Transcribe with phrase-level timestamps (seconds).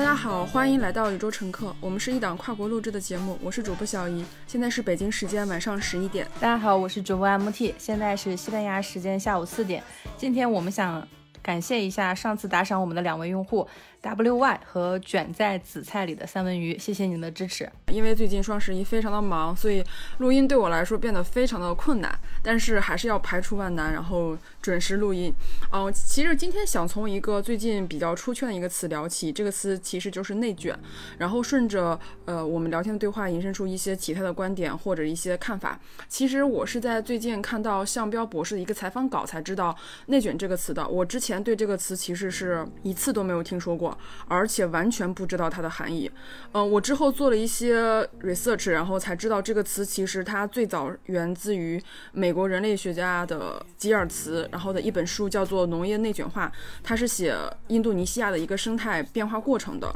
[0.00, 1.76] 大家好，欢迎来到宇宙乘客。
[1.78, 6.26] 我们是一档跨国录制的节目，我是主播小姨，现在是北京时间晚上十一点。
[6.40, 9.84] 大家好，我是主播 MT，现在是西班牙时间下午四点。
[10.16, 11.06] 今天我们想
[11.50, 13.66] 感谢一下上次打赏我们的两位用户。
[14.02, 17.68] wy 和卷在紫菜里的三文鱼，谢谢你们的支持。
[17.92, 19.84] 因为最近双十一非常的忙，所以
[20.18, 22.10] 录音对我来说变得非常的困难，
[22.42, 25.30] 但是还是要排除万难，然后准时录音。
[25.70, 30.74] 嗯，其实今天想从一个最近比较出圈的一个词聊起，这个词其实就是内卷，
[31.18, 35.78] 然后顺着呃我们聊天的对话引申出一些其他的观点或者一些看法。
[36.08, 43.96] 其实我是在最近看到向彪博士的一个采访稿才知道内卷这个词的，我之前对这个词其实是一次都没有听说过。
[44.28, 46.10] 而且完全不知道它的含义。
[46.52, 47.80] 嗯，我之后做了一些
[48.22, 51.82] research，然后才知道这个词其实它最早源自于
[52.12, 56.46] 美国人类学家的吉尔茨，然后的一本书叫做《农业内卷化》，
[56.82, 57.34] 它是写
[57.68, 59.94] 印度尼西亚的一个生态变化过程的。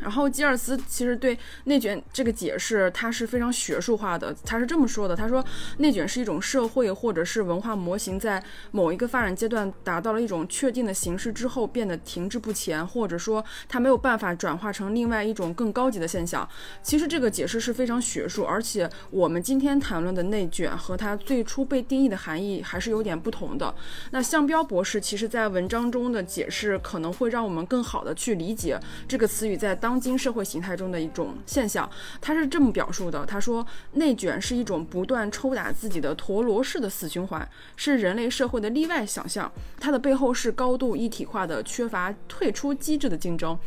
[0.00, 4.34] 然后吉尔斯其实对内卷这个解释，他是非常学术化的。
[4.44, 5.44] 他是这么说的：他说，
[5.78, 16.48] 内卷是一种社会或者是文化模型在某一个发展阶段达到了一种确定的形式之后变得停滞不前，或者说它没有办法转化成另外一种更高级的现象。
[16.80, 23.74] 其实这个解释是非常学术，而且我们今天谈论的内卷和它最初被定义的含义还是有点不同的。
[24.12, 29.87] 那向彪博士其实在文章中的解释可能会让我们更好的去理解这个词语在当。
[29.88, 39.50] 当今社会形态中的一种现象，他是这么表述的：他说，内卷是一种不断抽打自己的陀螺式的死循环，是人类社会的例外想象。
[39.80, 43.58] 它的背后是高度一体化的、缺乏退出机制的竞争。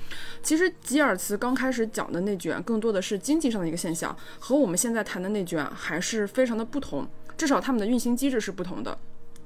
[0.44, 8.96] 其实，吉尔茨刚开始讲的内卷，更多的是经济上的一个现象，和我们现在谈的内卷还是非常的不同，至少他们的运行机制是不同的。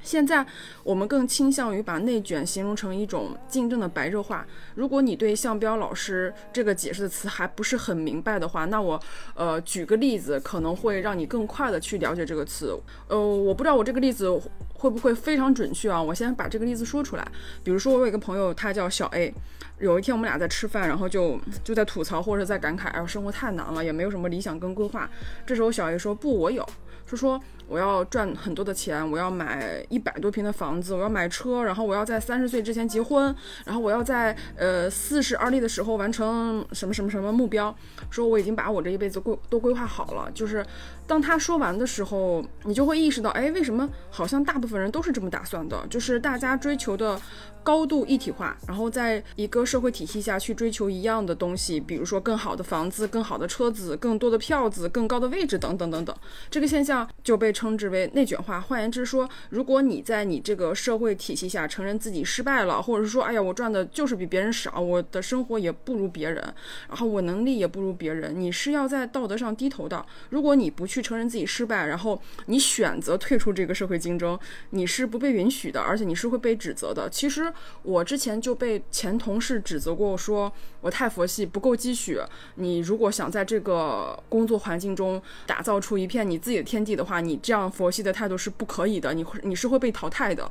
[0.06, 0.46] 现在
[0.84, 4.46] 我们更倾向于把内卷形容成一种竞争的白热化。
[4.76, 9.02] 如果你对向彪老师这个解释的词还不是很明白的话，那我
[9.34, 12.80] 呃举个例子，可能会让你更快的去了解这个词。
[13.08, 14.30] 呃，我不知道我这个例子
[14.76, 16.00] 会不会非常准确啊？
[16.00, 17.28] 我先把这个例子说出来。
[17.64, 19.34] 比如说我有一个朋友，他叫小 A，
[19.80, 25.10] 有一天我们俩在吃饭，然后就就在吐槽或者在感慨，哎呦生活太难了，也没有什么理想跟规划。
[25.48, 26.64] 这时候小 A 说不，我有。
[27.08, 37.76] 是说我要赚很多的钱，我要买一百多平的房子，我要买车，然后我要在三十岁之前结婚，然后我要在呃四十而立的时候完成什么什么什么目标。
[38.10, 40.66] 说我已经把我这一辈子规都规划好了，就是。
[41.08, 45.86] 当他说完的时候，你就会意识到，哎，为什么好像大部分人都是这么打算的？
[45.88, 47.22] 就是大家追求的
[47.62, 56.16] 高度一体化，然后在一个社会体系下去追求一样的东西，比如说更好的房子、更好的车子、更多的票子、更高的位置等等等等。
[56.50, 58.60] 这个现象就被称之为内卷化。
[58.60, 66.44] 换言之说，如果你在你这个社会体系下承认自己失败了，或者是说，哎呀，我赚的就是比别人少，我的生活也不如别人，
[66.90, 70.06] 然后我能力也不如别人，你是要在道德上低头的。
[70.30, 74.38] 如果你不去承认自己失败，然后你选择退出这个社会竞争，
[74.72, 77.10] 你是不被允许的，而且你是会被指责的。
[77.10, 77.52] 其实
[77.84, 80.52] 我之前就被前同事指责过，说
[80.82, 82.20] 我太佛系，不够积蓄。
[82.56, 90.50] 你如果想在这个工作环境中打造出一片你自己的天地的话，你这样佛系的态度是不可以的，你会你是会被淘汰的。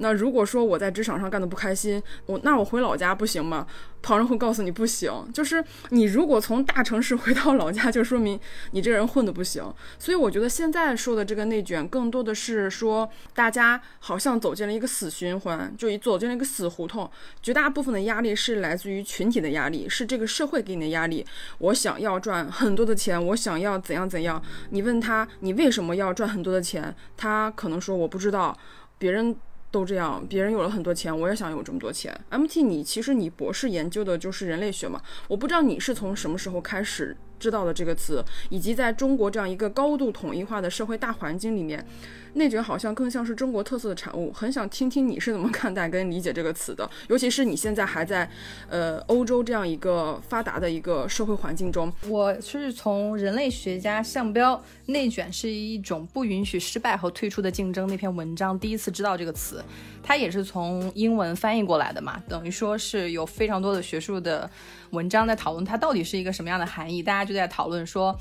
[0.00, 3.66] 那如果说我在职场上干的不开心，我那我回老家不行吗？
[4.02, 5.12] 旁人会告诉你不行。
[5.32, 8.40] 就是你如果从大城市回到老家，就说明
[8.70, 9.62] 你这个人混的不行。
[9.98, 17.08] 所以我觉得现在说的这个内卷，更多的是说大家好像走进了一个死循环，就走进了一个死胡同。
[17.42, 21.26] 绝大部分的压力是来自于群体的压力，是这个社会给你的压力。
[21.58, 24.42] 我想要赚很多的钱，我想要怎样怎样。
[24.70, 28.56] 你问他你为什么要赚很多的钱，他可能说我不知道，
[28.96, 29.36] 别人。
[29.70, 32.18] 都这样，别人有了很多钱，我也想有这么多钱。
[32.30, 35.00] MT，你其实你博士研究的就是人类学嘛？
[35.28, 41.86] 我不知道你是从什么时候开始知道的这个词，以及在中国这样一个高度统一化的社会大环境里面。
[42.34, 48.30] 内卷好像更像是中国特色的产物，很想听听你是怎么看待跟理解这个词的，尤其是你现在还在，
[48.68, 51.92] 呃，欧洲这样一个发达的一个社会环境中。
[52.08, 54.56] 我是从人类学家项彪
[54.86, 59.64] 《内卷是一种不允许失败和退出的竞争》那篇文章第一次知道这个词，
[60.02, 64.48] 它也是从英文翻译过来的嘛，等于说是有非常多的学术的
[64.90, 68.16] 文章在讨论它到底是一个什么样的含义，大家就在讨论说。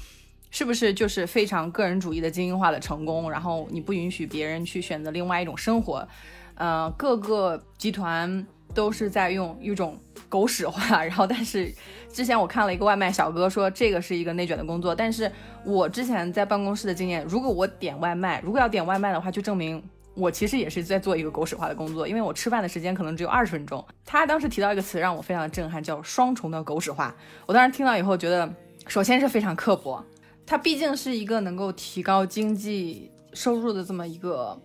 [0.51, 3.29] 是不是就是非常个人主义的精英化的成功？
[3.29, 6.07] 然后你不允许别人去选择另外一种生活，
[6.55, 9.97] 呃，各个集团都是在用一种
[10.27, 11.03] 狗屎化。
[11.03, 11.73] 然后，但是
[12.11, 15.31] 之前我看了一个外卖小哥说这个是一个内卷的工作，但是
[15.63, 19.81] 我之前在办公室的经验，如果我点外卖，如果要点外卖的话，就证明
[20.15, 23.85] 我其实也是在做一个狗屎化的工作，因为我吃饭的时间可能只有二十分钟。
[24.03, 27.15] 他当时提到一个词让我非常的震撼，叫双重的狗屎化。
[27.45, 28.51] 我当时听到以后觉得，
[28.87, 30.03] 首先是非常刻薄，
[30.49, 34.59] 它毕竟是一个能够提高经济收入的这么一个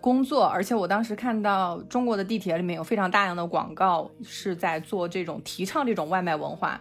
[0.00, 6.80] 工作，而且我当时看到中国的地铁里面有非常大量的广告是在做这种提倡这种外卖文化，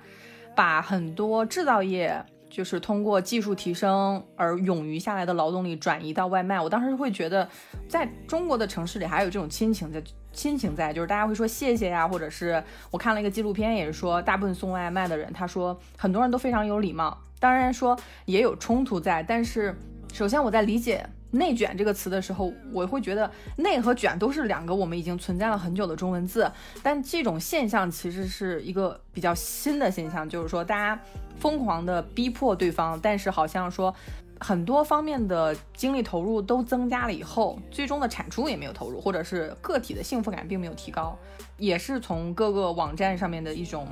[0.55, 2.25] 把很多制造业。
[2.47, 7.49] 就是通过技术提升而冗余下来的劳动力转移到外卖，我当时会觉得，
[7.89, 19.75] 在中国的城市里还有这种亲情在，亲情在，就是大家会说谢谢呀，或者是我看了一个纪录片，也是说大部分送外卖的人，他说很多人都非常有礼貌，当然说也有冲突在，但是
[20.13, 21.07] 首先我在理解。
[21.31, 26.49] 内卷这个词的时候，我会觉得内和卷都是两个我们已经存在了很久的中文字，
[26.81, 30.97] 但这种现象其实是一个比较新的现象，就是说大家
[31.37, 33.93] 疯狂的逼迫对方，但是好像说
[34.39, 41.17] 很多方面的精力投入都增加了以后，最终的产出也没有投入，或者是个体的幸福感并没有提高，
[41.57, 43.85] 也是从各个网站上面的一种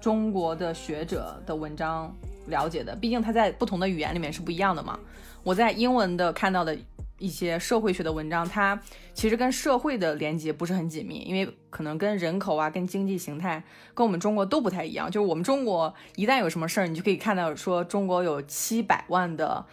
[0.00, 2.14] 中国的学者的文章
[2.46, 4.98] 了解的，毕竟它在不同的语言里面是不一样的嘛。
[5.42, 6.76] 我在英文的看到的
[7.18, 8.80] 一些社会学的文章，它
[9.14, 13.62] 其实跟社会的连接不是很紧密，因为可能跟人口啊、跟经济形态，
[13.94, 15.10] 跟我们中国都不太一样。
[15.10, 19.64] 就是我们中国一旦有什么事儿，你就可以看到说中国有七百万的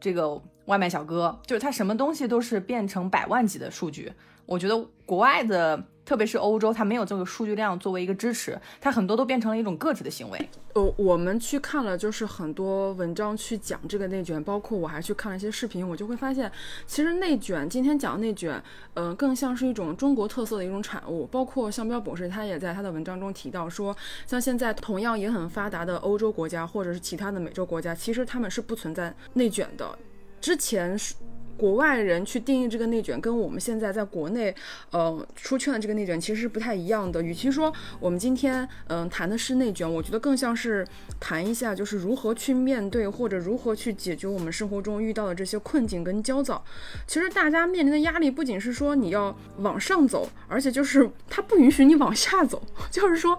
[0.00, 4.12] 这个外卖小哥，就是他什么东西都是变成百万级的数据。
[4.46, 5.84] 我觉得国外的。
[6.06, 10.48] 特别是欧洲，它没有这个数据量作为一个支持，它很多都变成了一种个体的行为。
[10.74, 16.48] 呃，我们去看了，就是很多文章去讲这个内卷，包括我还去看了一些视频，我就会发现，
[16.86, 18.62] 其实内卷今天讲的内卷，
[18.94, 21.26] 呃，更像是一种中国特色的一种产物。
[21.26, 23.96] 包括向彪博士他也在他的文章中提到说，
[24.28, 29.98] 像现在同样也很发达的欧洲国家或者是其他的美洲国家，其实他们是不存在内卷的。
[30.40, 31.16] 之前是。
[31.56, 34.54] 国外人去定义这个内卷，跟我们现在在国内，
[34.90, 37.22] 呃，出圈的这个内卷其实是不太一样的。
[37.22, 40.86] 与其说我们今天，嗯，谈的是内卷，我觉得更像是
[41.18, 46.64] 谈一下，就是如何去面对或者如何去解决我们生活中遇到的这些困境跟焦躁。
[47.06, 53.38] 其实大家面临的压力不仅是说你要往上走，而且就是它不允许你往下走，就是说。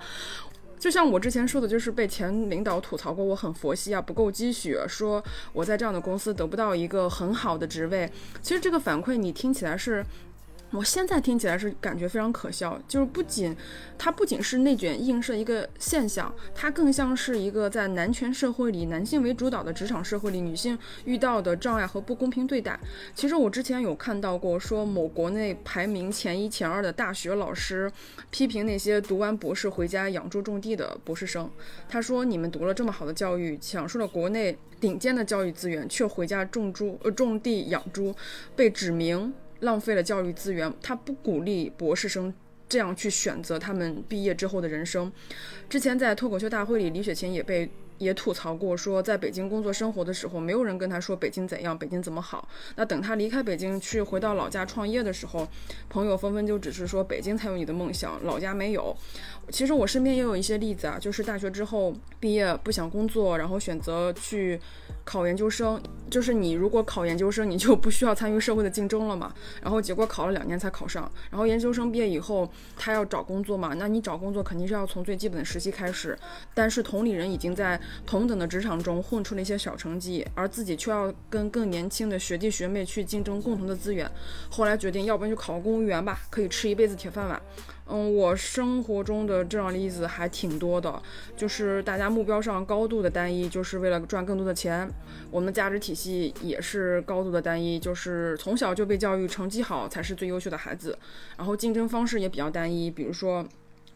[0.80, 8.12] 就像我之前说的，就是被前领导吐槽过，我很佛系啊，不够积蓄，说我在这样的公司得不到一个很好的职位。
[8.42, 10.06] 其实这个反馈你听起来是。
[10.72, 13.56] 我现在听起来是感觉非常可笑，就是不仅
[13.98, 22.78] 它不仅是内卷映射一个现象，它更像是一个在男权社会里、男性为主导的职场社会里，女性遇到的障碍和不公平对待。
[23.16, 27.90] 其实我之前有看到过，说某国内排名前一前二的大学老师
[28.30, 31.50] 批评那些读完博士回家养猪种地的博士生，
[31.88, 38.14] 他说：“你们读了这么好的教育，享受了国内顶尖的教育资源，却回家种猪、呃种地养猪，
[38.54, 42.34] 被指名。”浪费了教育资源，他不鼓励博士生
[42.70, 45.12] 这样去选择他们毕业之后的人生。
[45.70, 47.70] 之前在脱口秀大会里，李雪琴也被。
[48.00, 52.48] 也吐槽过，说在北京工作生活的时候，没有人跟他说北京怎样，北京怎么好。
[52.76, 55.48] 那等他离开北京去回到老家创业的时候，
[55.90, 58.96] 朋友纷纷就只是说北京才有你的梦想，老家没有。
[59.50, 64.60] 其实我身边也有一些例子啊，就是大学之后毕业不想工作，然后选择去
[65.06, 65.82] 考研究生。
[66.10, 69.34] 就是你如果考研究生，你就不需要参与社会的竞争了嘛。
[69.62, 76.18] 然后结果考了两年才考上，然后研究生毕业以后他要找工作嘛，那你找工作肯定是要从最基本的实习开始。
[76.54, 84.10] 但是同龄人已经在同等的职场中混出了一些小成绩，而自己却要跟更年轻的学弟学妹去竞争共同的资源。
[84.50, 87.42] 后来决定，要不然就考个公务员吧，可以吃一辈子铁饭碗。
[87.90, 91.02] 嗯，我生活中的这样例子还挺多的，
[91.36, 94.90] 就是大家目标上高度的单一，就是为了赚更多的钱。
[95.32, 100.98] 我们的价值体系也是高度的单一，就是从小就被教育成绩好才是最优秀的孩子，
[101.38, 103.46] 然后竞争方式也比较单一，比如说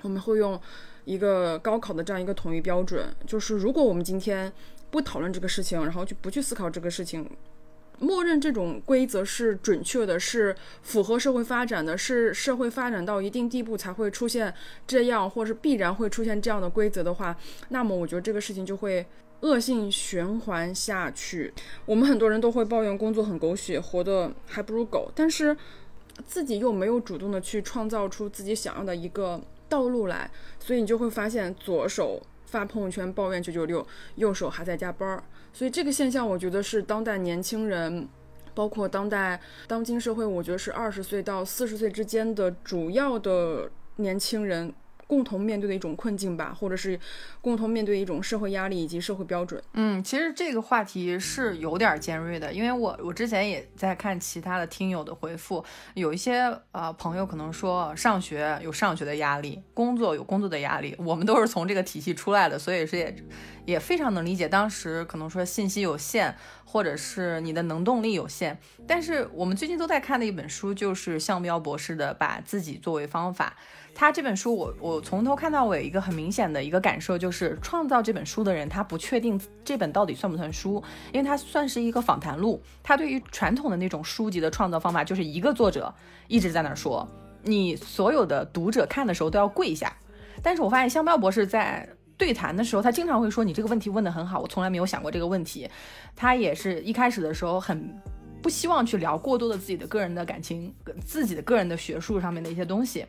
[0.02, 0.60] 我们会用。
[1.04, 4.54] 一个高考的这样一个统一标准，就是如果我们今天
[4.92, 7.28] 不讨论这个事情，然后就不去思考这个事情，
[8.02, 14.54] 默认这种规则是准确的，是符合社会发展的，是社会发展到一定地步才会出现
[14.86, 17.38] 这样，或是必然会出现这样的规则的话，
[17.70, 19.06] 那么我觉得这个事情就会
[19.42, 21.54] 恶性循环下去。
[21.86, 25.56] 我们很多人都会抱怨工作很狗血，活得还不如狗，但是
[26.26, 29.42] 自己又没有主动的去创造出自己想要的一个。
[29.72, 30.30] 道路来，
[30.60, 35.24] 所以你就会发现，左手发朋友圈抱怨九九六，右手还在加班儿。
[35.54, 38.08] 所以这个现象，我觉得是当代年轻人，
[38.54, 44.74] 包括当代当今社会，我觉得是二十岁到四十岁之间的主要的年轻人
[45.12, 46.98] 共同面对的一种困境吧，或者是
[47.42, 49.62] 共同面对一种社会压力以及社会标准。
[49.74, 55.62] 嗯，其实这个话题是有点尖锐的，因为我我之前也在看其他的听友的回复，
[55.96, 63.14] 有一些呃朋友可能说上学有上学的压力，工作有工作的压力，我们都是从这个体系出来的，所以是也
[63.66, 66.34] 也非常能理解当时可能说信息有限。
[66.64, 73.58] 或者是你的能动力有限，但是我们最近都在看的一本书就是向彪博士的《把自己作为方法》。
[73.94, 82.62] 他这本书，我我从头看到尾，一个很明显的一个感受就是，创造这本书的人他不确定这本到底算不算书，因为它算是一个访谈录。
[82.82, 85.94] 他对于传统的那种书籍的创造方法，就是一个作者
[86.28, 87.08] 一直在那儿说，
[87.44, 89.96] 你所有的读者看的时候都要跪下。
[90.42, 91.88] 但是我发现向彪博士在。
[92.18, 95.68] 对谈的时候，他经常会说：“你这个问题问得很好，我从来没有想过这个问题。”
[96.16, 98.00] 他也是一开始的时候很
[98.44, 100.72] 不希望去聊过多的自己的个人的感情、
[101.04, 103.04] 自己的个人的学术上面的一些东西。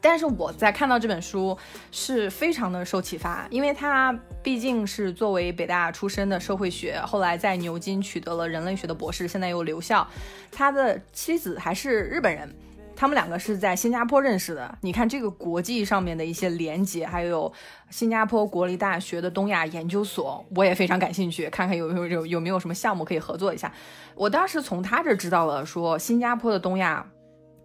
[0.00, 1.56] 但是我在看到这本书
[1.90, 10.06] 是非常的受启发，因为他毕竟是作为北大出身的社会学，后来在牛津取得了人类学的博士，现在又留校。
[10.50, 12.48] 他的妻子还是日本人。
[13.00, 14.76] 他们两个是在新加坡认识的。
[14.80, 17.52] 你看这个国际上面的一些连接，还有
[17.90, 23.72] 新加坡国立大学的东亚研究所，我也非常感兴趣，看看有没有有有没有什么项目可以合作一下。
[24.16, 27.08] 我当时从他这知道了，说新加坡的东亚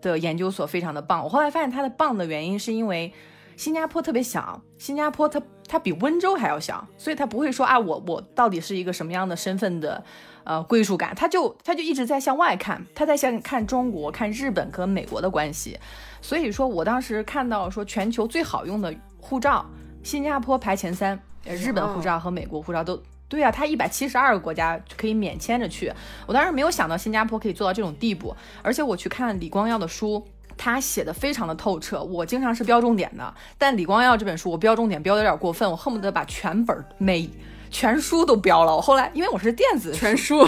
[0.03, 1.24] 的研究所非常的棒。
[1.24, 3.12] 我后来发现它的棒的原因是因为
[3.57, 10.03] 新加坡特别小，新加坡它它比温州还要小，所以它不会说啊，我我到底是一个什么样的身份的。
[10.45, 15.79] 呃，归属感，他就他就一直在向外看，他在向看中国、看日本和美国的关系。
[16.22, 19.65] 所以说我当时看到说全球最好用的护照，
[20.03, 23.01] 新加坡排前三，日本护照和美国护照都
[23.34, 25.92] 对啊，他一百七十二个国家可以免签着去。
[26.28, 30.24] 我当时没有想到新加坡可以做到这种地步，而且我去看李光耀的书，
[30.56, 32.04] 他写的非常的透彻。
[32.04, 37.28] 我经常是标重点的，但李光耀这本书我标重点标的有点过分，我恨不得把全本每。
[37.72, 40.48] 全书都标了，我后来因为我是电子全书，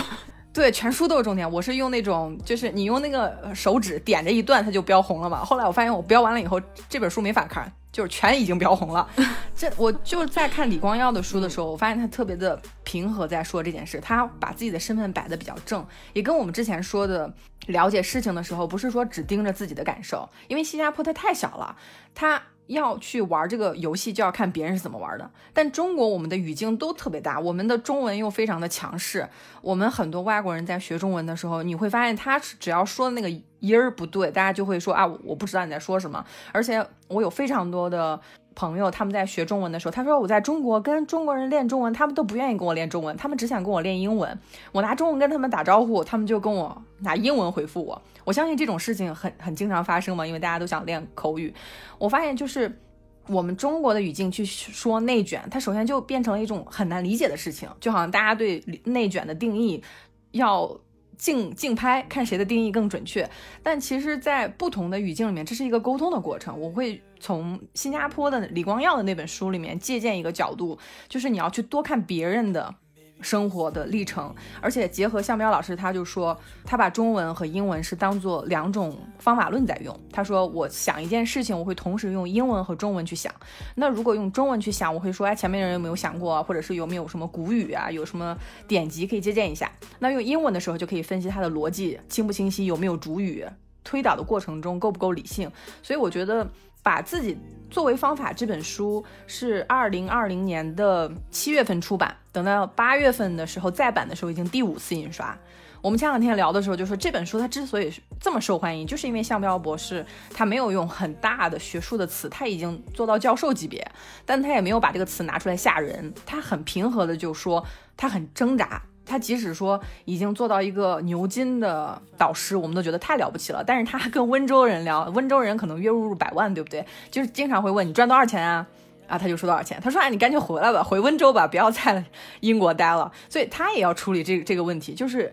[0.55, 1.51] 对，全书都是重点。
[1.51, 5.43] 我是用那种，就是你用那个手指点着一段，它就标红了嘛。
[5.43, 6.57] 后来我发现我标完了以后，
[6.87, 9.05] 这本书没法看，就是全已经标红了。
[9.53, 17.29] 这我就在看李光耀的书的时候，我发现他特别的平和，在说这件事，他把自己的身份摆的比较正，也跟我们之前说的
[17.67, 21.75] 了解事情的时候，不是说只盯着自己的感受，因为新加坡它太小了，
[22.15, 22.41] 它。
[22.67, 25.29] 要去玩这个游戏，就要看别人是怎么玩的。
[25.53, 29.27] 但中国我们的语境都特别大，我们的中文又非常的强势。
[29.61, 33.29] 我们很多外国人在学中文的时候，你会发现他只要说的那个
[33.59, 36.23] 音儿不对，大家就会说啊，我不知道你在说什么。
[36.51, 38.19] 而且我有非常多的。
[38.55, 44.39] 朋友他们在学中文的时候，他说我在中国跟中国人练中文，他们都不愿意跟我练中文，他们只想跟我练英文。
[44.71, 48.01] 我拿中文跟他们打招呼，他们就跟我拿英文回复我。
[48.23, 51.53] 我相信这种事情很很经常发生嘛，因为大家都想练口语。
[51.99, 52.79] 我发现就是
[53.27, 59.83] 我们中国的语境去说内卷，它首先就变成了一种很难理解的事情，就好像大家对内卷的定义
[60.31, 60.79] 要。
[61.17, 63.27] 竞竞拍，看谁的定义更准确。
[63.63, 66.59] 但其实，在不同的语境里面，这是一个沟通的过程。
[66.59, 70.77] 我会从新加坡的李光耀的那本书里面借鉴一个角度，
[71.09, 72.75] 就是你要去多看别人的。
[73.21, 79.97] 生活的历程，而且结合向彪老师，他就说他把中文和英文是当做两种方法论在用。
[80.11, 83.33] 他说，我想一件事情，我会同时用英文和中文去想。
[83.73, 89.71] 那如果用中文去想，我会说，哎，前面人有没有想过，或者是有没有什么古语啊，有什么典籍可以借鉴一下？
[89.99, 93.45] 那用英文的时候，就可以分析它的逻辑清不清晰，有没有主语，
[93.85, 95.49] 推导的过程中够不够理性。
[95.81, 96.45] 所以我觉得。
[96.85, 97.35] 把自己
[97.71, 105.35] 作为方法这本书是二零二零年的七月份出版，等到八月份的时候再版的时候已经第五次印刷。
[105.81, 113.83] 我们前两天聊的时候就说这本书它之所以这么受欢迎，就是因为向彪博士他没有用很大的学术的词，他已经做到教授级别，
[114.23, 117.65] 但他也没有把这个词拿出来吓人，他很平和的就说
[117.97, 118.79] 他很挣扎。
[119.05, 123.63] 他即使说已经做到一个牛津的导师，我们都觉得太了不起了。
[123.63, 126.85] 但是他跟温州人聊，温州人可能月入百万，对不对？
[127.11, 128.65] 就是经常会问你赚多少钱啊？
[129.07, 129.79] 啊，他就说多少钱。
[129.81, 132.03] 他说哎，你赶紧回来吧，回温州吧，不要在
[132.39, 133.11] 英国待了。
[133.29, 135.31] 所以他也要处理这个这个问题，就是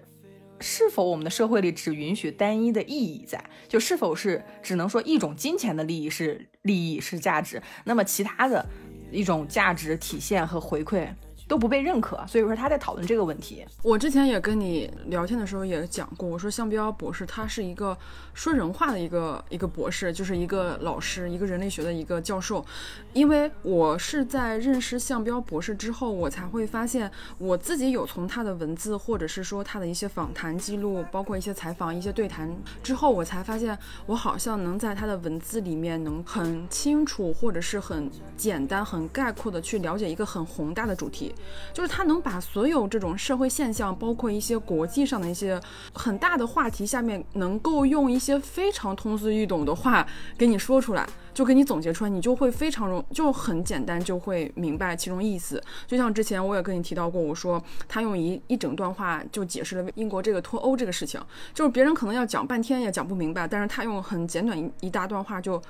[0.61, 8.65] 是否我们的社会里只允许单一的意义在，就是否是只能说一种金钱的利益是利益是价值，那么其他的
[9.11, 11.09] 一种价值体现和回馈。
[11.53, 13.63] 都不被认可，所以说他在讨论这个问题。
[13.83, 17.95] 我之前也跟你聊天的时候也讲过，我说项彪博士他是一个
[18.33, 22.65] 说人话的一个一个博士，就是一个老师，一个人类学的一个教授。
[23.13, 32.51] 因为我是在认识项彪博士之后，我才会发现我自己有从他的文字或者是说他的一些访谈记录，包括一些采访、一些对谈
[32.83, 41.35] 之后，我才发现我好像能在他的文字里面能很清楚或者是很简单、很概括的去了解一个很宏大的主题。
[41.73, 45.61] 就是他能把所有这种社会现象，包括一些国际上的一些
[45.93, 50.07] 很大的话题，下面能够用一些非常通俗易懂的话
[50.37, 55.63] 给你说出来，就给你总结出来，你就会非常容，就很简单，就会明白其中意思。
[55.87, 61.21] 就像之前我也跟你提到过，我说他用一一整段话就解释了英国这个脱欧这个事情，
[61.55, 65.61] 就是别人可能要讲半天也讲不明白，但是他用很简短一大段话就。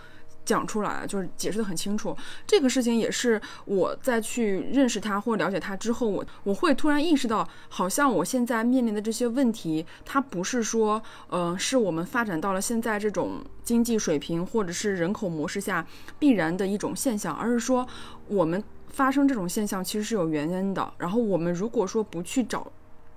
[0.45, 2.17] 讲出来就是解释的很清楚。
[2.47, 15.87] 这个事情也是我在去认识他或了解他之后，我我会突然意识到，好像我现在面临的这些问题，它不是说，呃，是我们发展到了现在这种经济水平或者是人口模式下
[16.19, 17.87] 必然的一种现象，而是说
[18.29, 20.93] 我们发生这种现象其实是有原因的。
[20.99, 22.71] 然后我们如果说不去找。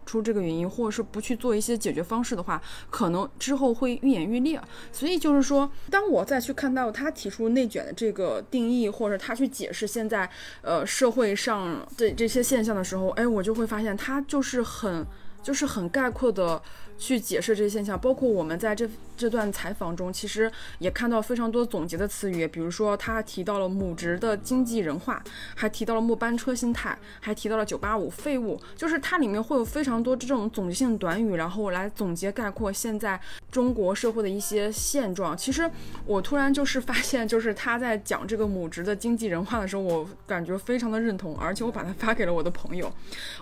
[0.05, 4.61] 出这个原因，或者是不去做一些解决方式的话，可能之后会愈演愈烈。
[4.91, 10.29] 所以就是说，当我再去看到他提出内卷的这个定义，或者他去解释现在
[10.61, 15.05] 呃社会上的这些现象的时候，哎，我就会发现他就是很
[15.41, 16.61] 就是很概括的。
[16.97, 25.21] 去解释这些现象，包括我们在这这段采访中，其实也看到非常多总结的词语，比如说他提到了母职的经济人化，
[25.55, 33.19] 还提到了末班车心态，还提到了九八五废物，就是它里面会有非常多这种总结性短语，然后来总结概括现在
[33.51, 35.35] 中国社会的一些现状。
[35.35, 35.69] 其实
[36.05, 42.89] 我突然就是发现，就是他在讲这个母职的经济人化的时候，我感觉非常的认同，而且我把它发给了我的朋友，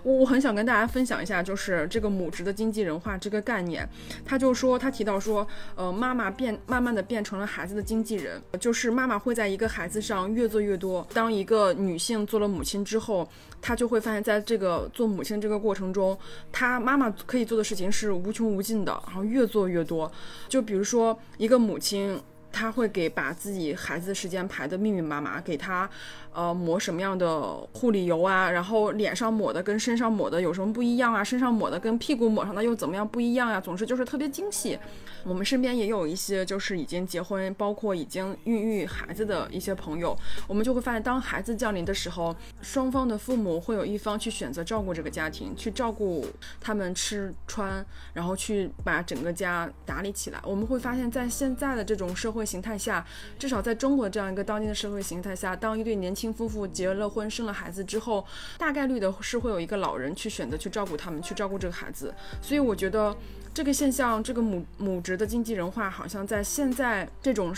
[0.02, 3.44] 我我很想跟大家分享一下，就是这个母职的经济人化这个。
[3.44, 3.86] 概念，
[4.24, 11.06] 他就说，他提到说，呃，妈妈变慢慢的变成了孩子的经纪人，就是妈妈会在一个孩子上越做越多。
[11.14, 13.28] 当一个女性做了母亲之后，
[13.62, 16.18] 她就会发现，在这个做母亲这个过程中，
[16.52, 20.12] 她妈妈可以做的事情是无穷无尽的，然后越做越多。
[20.48, 25.90] 就比如说，一个母亲，她会给把自己孩子的时间排得密密麻麻，给她。
[26.34, 28.50] 呃，抹什么样的护理油啊？
[28.50, 31.24] 然后脸上抹的跟身上抹的有什么不一样啊？
[31.24, 33.62] 身上抹的跟屁股抹上的又怎么样不一样呀？
[33.62, 34.78] 总之就是特别精细。
[35.24, 40.18] 我们身边也有一些就是已经结婚，包括已经孕育孩子的一些朋友，
[40.48, 46.28] 我们就会发现，当孩子降临的时候，双方的父母会有一方去选择照顾这个家庭，去照顾
[46.60, 50.40] 他们吃穿，然后去把整个家打理起来。
[50.44, 53.06] 我们会发现，在现在的这种社会形态下，
[53.40, 58.24] 至少在中国这样一个当今的社会形态下，当一对年轻夫妇结了婚、生了孩子之后，
[58.60, 62.14] 大概率的是会有一个老人去选择去照顾他们，去照顾这个孩子。
[62.40, 63.16] 所以我觉得。
[63.56, 67.54] 这个现象，这个母母职的经济人化，好像在现在这种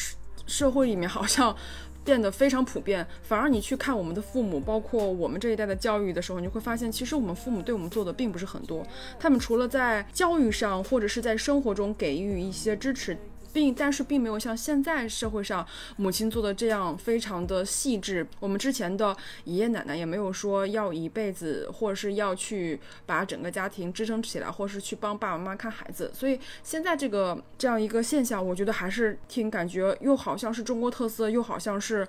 [0.46, 1.56] 社会里面，好像
[2.04, 3.08] 变得非常普遍。
[3.24, 8.86] 反而你去看我们的父母，包括我们这一代的教育的时候，你会发现，其实我们父母对我们做的并不是很多。
[9.18, 13.18] 他们除了在教育上，或者是在生活中给予一些支持。
[13.56, 15.66] 并但是并没有像现在社会上
[15.96, 18.28] 母亲做的这样非常的细致。
[18.42, 19.16] 我们之前的
[19.46, 26.12] 爷爷奶奶也没有说要一辈子，或者是要去把整个家庭支撑起来，或是去帮爸爸妈妈看孩子。
[26.14, 32.06] 所以现在这个这样一个现象，我觉得还是挺感觉又好像是中国特色，又好像是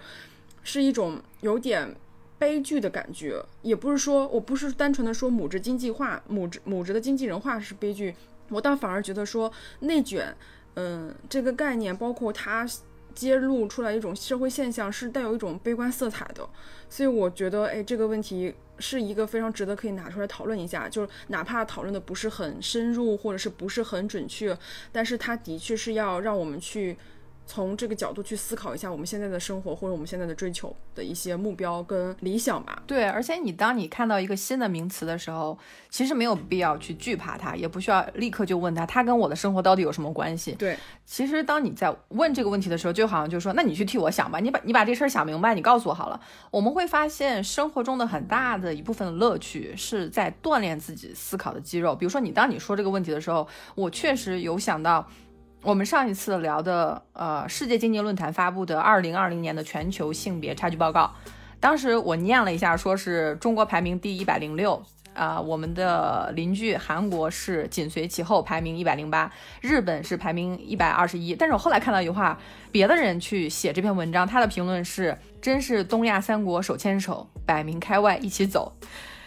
[0.64, 1.94] 是一种有点
[2.40, 3.40] 悲剧的感觉。
[3.62, 8.16] 也不是说我不是单纯的说母职经济化，母职母职的经济人化是悲剧，
[8.48, 10.35] 我倒反而觉得说内卷。
[10.76, 12.66] 嗯，这个概念包括它
[13.14, 16.48] 揭露出来一种社会现象，是带有一种悲观色彩的，
[16.88, 24.56] 所以我觉得，哎，这个问题是一个非常值得可以拿出来讨论一下，就是哪怕讨论的不是很深入，或者是不是很准确，
[24.92, 26.96] 但是它的确是要让我们去。
[27.46, 32.82] 从这个角度去思考一下我们现在的生活或者我们现在的追求的一些目标跟理想吧。
[32.87, 35.56] 对，而且你当你看到一个新的名词的时候，
[35.88, 40.52] 其实没有必要去惧怕它，也不需要立刻就问它，它跟我的生活到底有什么关系？
[40.52, 46.20] 对，其实当你在问这个问题的时候，就好像就说，那你去替我想吧，你把你把这事儿想明白，你告诉我好了。
[46.50, 51.94] 我们会发现生活中的很大的一部分乐趣是在锻炼自己思考的肌肉。
[51.94, 55.09] 比如说，你当你说这个问题的时候，我确实有想到。
[55.66, 61.12] 我们上一次聊的，呃，世界经济论坛发布的二零二零年的全球性别差距报告，
[61.59, 64.81] 当时我念了一下，说是中国排名第一百零六，
[65.12, 69.29] 啊，我们的邻居韩国是紧随其后，排名一百零八，
[69.61, 71.35] 日本是排名一百二十一。
[71.35, 72.38] 但是我后来看到一句话，
[72.70, 78.72] 别的人去写这篇文章，他的评论是：真是东亚三国手牵手，百名开外一起走。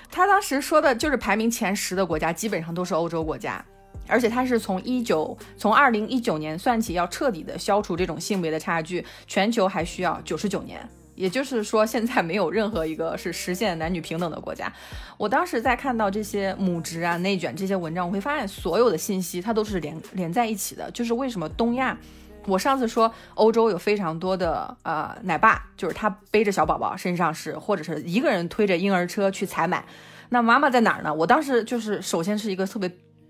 [0.10, 3.64] 他当时说的就是排名前十的国家基本上都是欧洲国家，
[4.10, 10.88] 而且他是从一九从二零一九年算起，要彻底的消除这种性别的差距，全球还需要九十九年。
[11.16, 14.72] 也就是说，现在没有任何一个是实现男女平等的国家。
[15.18, 20.90] 我当时在看到这些母职啊、内卷这些文章，我会发现所有的信息它都是连连在一起的。
[20.92, 21.98] 就是为什么东亚，
[22.46, 29.84] 我上次说欧洲有非常多的呃奶爸，就是他背着小宝宝身上是，或者是一个人推着婴儿车去采买，
[30.30, 31.14] 那妈妈在哪儿呢？
[31.14, 32.90] 我当时就是首先是一个特别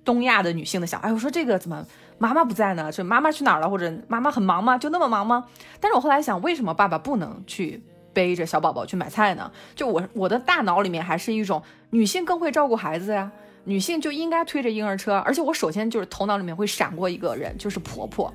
[0.10, 1.86] 东亚的女性的想，哎，我说这个怎么
[2.18, 2.92] 妈妈不在呢？
[2.92, 3.70] 就妈妈去哪儿了？
[3.70, 4.76] 或者妈妈很忙吗？
[4.76, 5.46] 就那么忙吗？
[5.80, 9.52] 但是我后来想，为什么爸爸不能去背着小宝宝去买菜呢？
[9.76, 13.32] 就我我的大脑里面还是一种女性更会照顾孩子呀，
[13.66, 15.18] 女性就应该推着婴儿车。
[15.20, 18.34] 而且我首先就是头脑里面会闪过一个人，就是婆婆，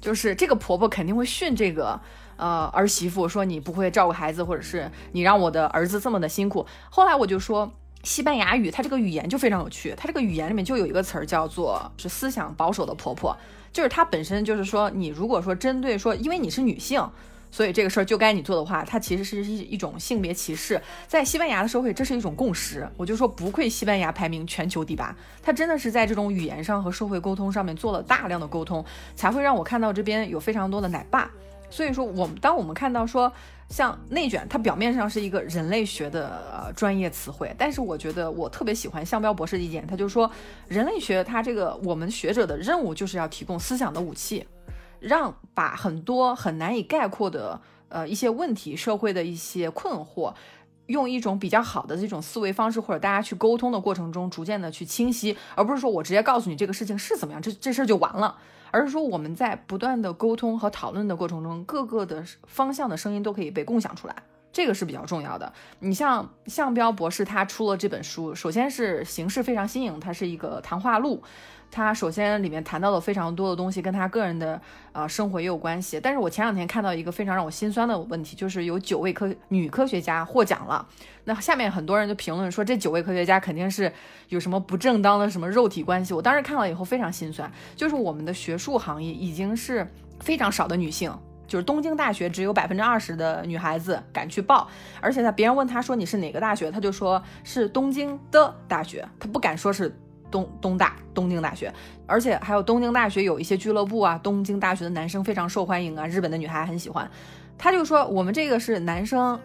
[0.00, 2.00] 就是这个婆婆肯定会训这个
[2.38, 6.64] 呃儿媳妇说你不会照顾孩子，或者是你让我的儿子这么的辛苦。
[6.88, 7.70] 后来我就说。
[8.02, 9.94] 西班牙语，它这个语言就非常有趣。
[9.96, 13.36] 它这个语言里面就有一个词儿叫做是思想保守的婆婆，
[13.72, 17.06] 就是它本身就是说，你如果说针对说，因为你是女性，
[17.50, 20.80] 所以这个事儿就该你做的话，它其实是一一种性别歧视。
[21.06, 22.88] 在西班牙的社会，这是一种共识。
[22.96, 28.82] 我就说不愧西班牙排名全球第八，它真的是在这种语言上和社会沟通上面做了大量的沟通，
[29.14, 31.30] 才会让我看到这边有非常多的奶爸。
[31.68, 33.30] 所以说，我们当我们看到说。
[33.70, 40.30] 像内卷，它表面上是一个人类学的呃专业词汇，但是我觉得我特别喜欢向彪博士的意见，他就说
[40.66, 44.44] 人类学它这个我们学者的任务就是要提供思想的武器，
[44.98, 50.34] 让把很多很难以概括的呃一些问题、社会的一些困惑，
[50.86, 58.36] 用一种比较好的这种思维方式或者大家去沟通的过程中，逐渐的去清晰，而不是说我直接告诉你这个事情是怎么样，这这事儿就完了。
[58.70, 64.14] 而是说，我们在不断的沟通和讨论的过程中，各个的方向的声音都可以被共享出来，
[64.52, 65.52] 这个是比较重要的。
[65.80, 71.22] 你像向彪博士，他出了这本书，首先是形式非常新颖，它是一个谈话录。
[71.70, 74.60] 他首先里面谈到了非常多的东西，跟他个人的
[74.92, 76.00] 呃生活也有关系。
[76.00, 80.86] 但是我前两天看到一个非常让我心酸的问题，就是有九位科女科学家获奖了。
[81.24, 83.92] 那下面很多人就评论说，这九位科学家肯定是
[84.30, 86.12] 有什么不正当的什么肉体关系。
[86.12, 89.86] 我当时看了以后非常心酸，就是我们的学术行业已经是
[90.18, 91.12] 非常少的女性，
[91.46, 94.68] 就是东京大学只有百分之二十的女孩子敢去报，
[95.00, 99.94] 而且在，别人问他说你是哪个大学，他就说是东京的大学，他不敢说是。
[100.30, 101.72] 东东大东京大学，
[102.06, 107.10] 而且还有东京大学有一些俱乐部啊，东京大学的男生非常受欢迎啊，日本的女孩很喜欢。
[107.58, 109.38] 他就说我们这个是男生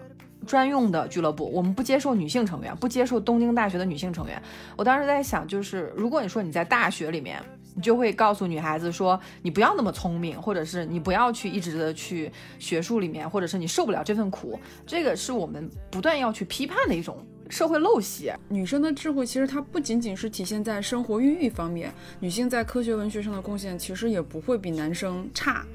[0.45, 4.41] 专用的俱乐部，我们不接受女性成员，不接受东京大学的女性成员。
[4.78, 7.41] 我当时在想，就是如果你说你在大学里面，
[7.76, 17.17] 你就会告诉女孩子说，你不要那么聪明，或者是你不要去一直的去学术里面，或者是你受不了这份苦，这个是我们不断要去批判的一种。
[17.50, 25.66] 社会陋习，女生的智慧其实它不仅仅是体现在生活孕育方面，女性在科学文学上的贡献其实也不会比男生差。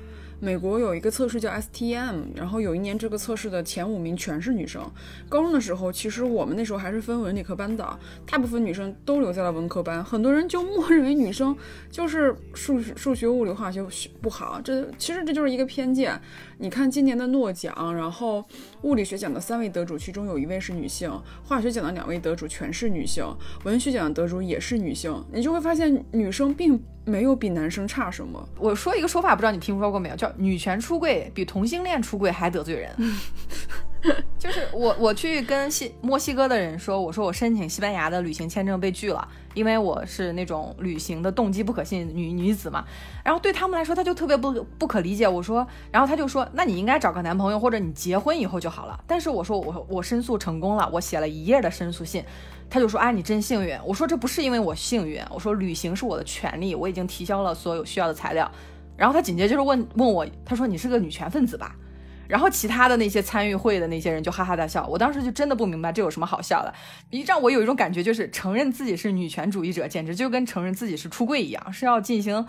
[0.43, 4.83] 美国有一个测试叫 STM，然后有一年这个测试的前五名全是女生。
[5.29, 11.55] 高中的时候，其实我们那时候还是分文理科班的，大部分女生都留在了文科班，很多人就默认为女生
[11.91, 13.87] 就是数学数学、物理、化学
[14.23, 14.59] 不好。
[14.65, 16.19] 这其实这就是一个偏见。
[16.57, 18.43] 你看今年的诺奖，然后
[18.83, 21.11] 物理学奖的三位得主，其中有一位是女性；
[21.45, 23.27] 化学奖的两位得主全是女性；
[23.65, 25.23] 文学奖的得主也是女性。
[25.33, 26.83] 你就会发现女生并。
[27.05, 28.49] 没有比男生差什么。
[28.59, 30.17] 我说一个说法，不知道你听说过没有？
[30.17, 32.95] 叫女权出柜比同性恋出柜还得罪人。
[34.39, 42.83] 就是我，我去跟西墨西哥的人说，我说我申请西班牙的旅行签证被拒了，因为我是那种旅行的动机不可信女女子嘛。
[43.23, 45.29] 然后对他们来说，他就特别不不可理解。
[45.29, 48.99] 我说，然后他就说，那你应该找个男朋友，或者你结婚以后就好了。
[49.07, 52.25] 但是我说，我我申诉成功了，我写了一页的申诉信。
[52.71, 58.51] 他就说：“啊，你真幸运。”我说：“这不是因为我幸运，我说旅行是我的权利，我已经提交了所有需要的材料。”
[58.97, 61.75] 然后他紧接着就是问问我，他说：“你是个女权分子吧？”
[62.29, 64.87] 然后其他的那些参与会的那些人就哈哈大笑。
[64.87, 66.73] 我当时就真的不明白这有什么好笑的，
[67.11, 72.47] 一让我有一种感觉，就是承认自己是女权主义者，简直就跟承认自己是出柜一样，是要进行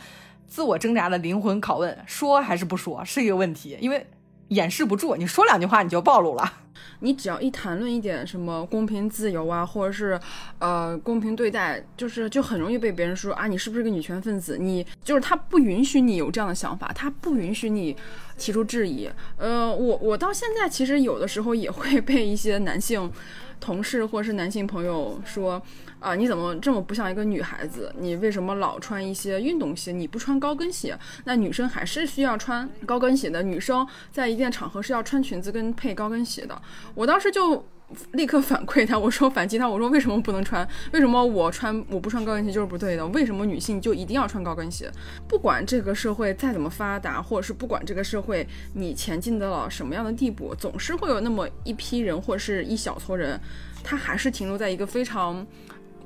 [0.47, 4.05] 自我挣扎的灵魂拷问，说还是不说是一个问题，因为
[4.49, 6.53] 掩饰不住，你说两句话你就暴露了。
[6.99, 10.19] 你只要一谈论一点什么公平自由啊，或者是，
[10.59, 14.57] 呃，公平对待，就是就很容易被别人说啊，你是不是个女权分子？
[14.57, 17.95] 你就是他不允许你有这样的想法，他不允许你
[18.37, 19.09] 提出质疑。
[19.37, 23.11] 呃，我我到现在其实有的时候也会被一些男性。
[23.59, 25.61] 同事或者是男性朋友说，
[25.99, 27.93] 啊，你怎么这么不像一个女孩子？
[27.99, 29.91] 你为什么老穿一些运动鞋？
[29.91, 30.97] 你不穿高跟鞋？
[31.25, 33.43] 那女生还是需要穿高跟鞋的。
[33.43, 36.59] 女生在一定场合是要穿裙子跟配高跟鞋的。
[36.93, 37.65] 我当时就
[38.13, 40.67] 立刻反馈他，我说反击他，我说为什么不能穿？
[40.93, 43.05] 为什么我穿我不穿高跟鞋就是不对的？
[43.07, 44.89] 为什么女性就一定要穿高跟鞋？
[45.27, 53.39] 不管这个社会再怎么发达，或者是不管这个社会你前进到了什么样的地步，总是会有那么一批人或者是一小撮人，
[53.83, 55.45] 他还是停留在一个非常。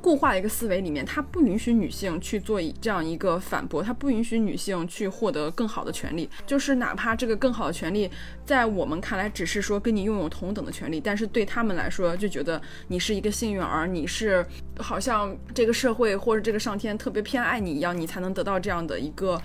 [0.05, 6.29] 固化的一个思维里面，它不允许女性去做这样一个反驳，它不允许女性去获得更好的权利。
[6.45, 8.07] 就是哪怕这个更好的权利，
[8.45, 14.45] 在我们看来只是说跟你拥有同等的权利，但是对他们来说就觉得你是一个幸运儿，你是
[14.77, 19.41] 好像这个社会或者这个上天特别偏爱你一样，你才能得到这样的一个。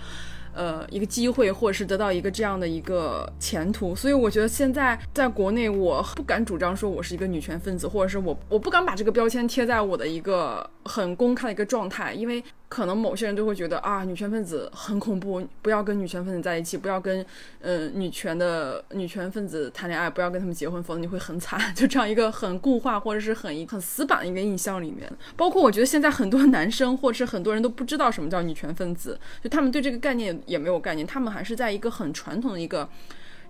[0.53, 12.43] 呃，一个机会，或者是得到一个这样的一个前途，所以我觉得现在在国内，我不敢主张说我是一个女权分子，或者是我我不敢把这个标签贴在我的一个很公开的一个状态，因为。
[12.71, 17.23] 可能某些人都会觉得啊，女权分子很恐怖，不要跟女权分子在一起，不要跟
[17.59, 21.59] 呃女权的女权分子谈恋爱，不要跟他们结婚，否则你会很惨。
[21.75, 32.87] 就这样一个很固化或者是很很死板的一个印象里面，包括我觉得现在很多男生或者是很多人都不知道什么叫女权分子，就他们对这个概念也没有概念，他们还是在一个很传统的一个。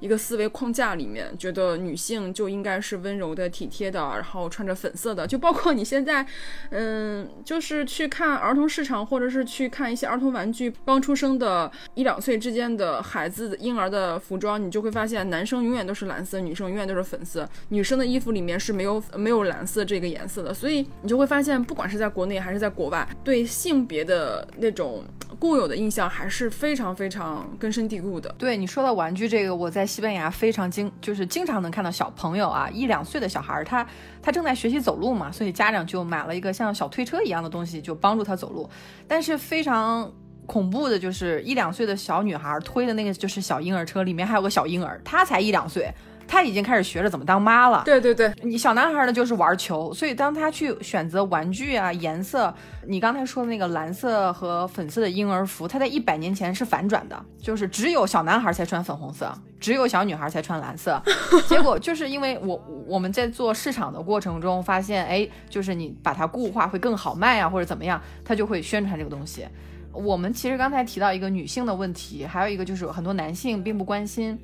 [0.02, 5.28] 一个思维框架里面，觉得女性就应该是温柔的、体贴的，然后穿着粉色的。
[5.28, 6.26] 就包括你现在，
[6.72, 17.48] 嗯，就是去看儿童市场，或者是去看一些儿童玩具，刚出生的一两岁之间的孩子婴儿的服装，你就会发现，男生永远都是蓝色，女生永远都是粉色。
[17.70, 20.52] 女生的衣服里面是没有没有蓝色这个颜色的。
[20.52, 25.04] 所以你就会发现，不管是在国内还是在国外，对性别的那种
[25.38, 28.34] 固有的印象还是非常非常根深蒂固的。
[28.40, 29.90] 对你说到玩具这个，我在。
[29.91, 33.86] 西班牙非常经，就是经常能看到小朋友啊，一两岁的小孩儿，他
[34.21, 38.69] 他正在学习走路嘛，所以家长就买了一个像小推车一样的东西，就帮助他走路。
[39.08, 40.10] 但是非常
[40.45, 45.91] 恐怖的就是，一两岁的小女孩推的那个就是小婴儿车，里面还有个小婴儿，她才一两岁。
[46.32, 47.82] 他已经开始学着怎么当妈了。
[47.84, 52.54] 对对对，你小男孩呢就是玩球，所以当他去选择玩具啊颜色，
[52.88, 61.02] 你刚才说的那个蓝色和粉色的婴儿服，他在一百年前是反转的，就是只有小男孩才穿粉红色，只有小女孩才穿蓝色。
[61.50, 62.56] 结果就是因为我
[62.88, 69.46] 我们在做市场的过程中发现，哎，就是你把它固化会更好卖啊，或者怎么样，他就会宣传这个东西。
[69.91, 74.39] 我们其实刚才提到一个女性的问题，还有一个就是很多男性并不关心。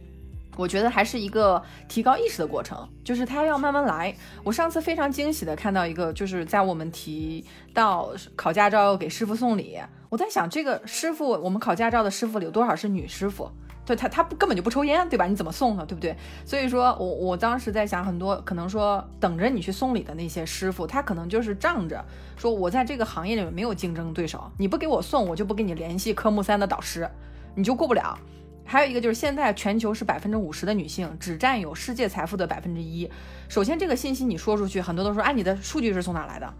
[0.57, 4.13] 我觉得还是一个提高意识的过程，就是他要慢慢来。
[4.43, 13.49] 我上次非常惊喜的看到一个，就是在我们提到考驾照要给师傅送礼，我在想这个师傅，我们考驾照的师傅里有多少是女师傅？
[13.85, 15.25] 对他，他不根本就不抽烟，对吧？
[15.27, 15.85] 你怎么送呢？
[15.85, 16.13] 对不对？
[16.43, 22.03] 所以说我我当时在想，很多可能说等着你去送礼的那些师傅，他可能就是仗着
[22.35, 27.09] 说我在这个行业里面没有竞争对手，你不给我送，我就不给你联系科目三的导师，
[27.55, 28.19] 你就过不了。
[28.67, 33.09] 还有一个就是，现在全球是百分之五十的女性只占有世界财富的百分之一。
[33.47, 36.53] 首先，这个信息你说出去，很多都说，哎，你的数据是从哪来的？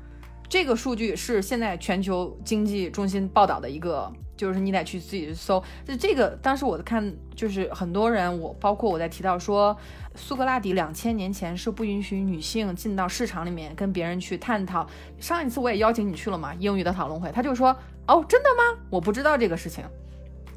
[0.48, 5.62] 这个数据是现在全球经济中心报道的一个，就是你得去自己搜。
[5.86, 9.76] 就这个，当时我看，就是很多人，我包括我在提到说，
[10.15, 14.88] 苏格拉底两千年前是不允许女性进到市场里面跟别人去探讨。
[15.20, 17.76] 上一次我也邀请你去了嘛，英语的讨论会，他就说，
[18.08, 18.80] 哦，真的吗？
[18.89, 19.84] 我不知道这个事情。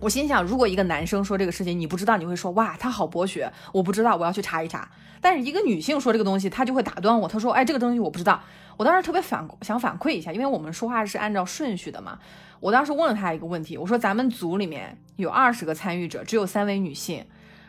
[0.00, 4.90] 我心想，如果一个男生说这个事情，你不知道，你会说哇，他好博学，我不知道，我要去查一查。
[5.20, 8.40] 但是一个女性说这个东西，她就会打断我，她说，哎，这个东西我不知道。
[8.78, 12.18] 我当时特别反想反馈一下，因为我们说话是按照顺序的嘛。
[12.60, 17.26] 我当时问了他一个问题，我说咱们组里面有二十个参与者，只有三位女性，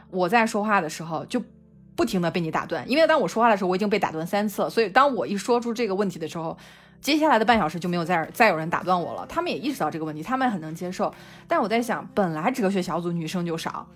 [0.09, 1.43] 我在说话的时候就
[1.97, 6.57] 不停的被你打断，因为当我说话的时候，我已经被打断三次了，所以当我一说出这个问题的时候。
[7.01, 11.11] 接下来的半小时就没有再再有人打断我了，他们也意识到这个问题，他们很能接受。
[11.47, 13.87] 但我在想，本来哲学小组女生就少，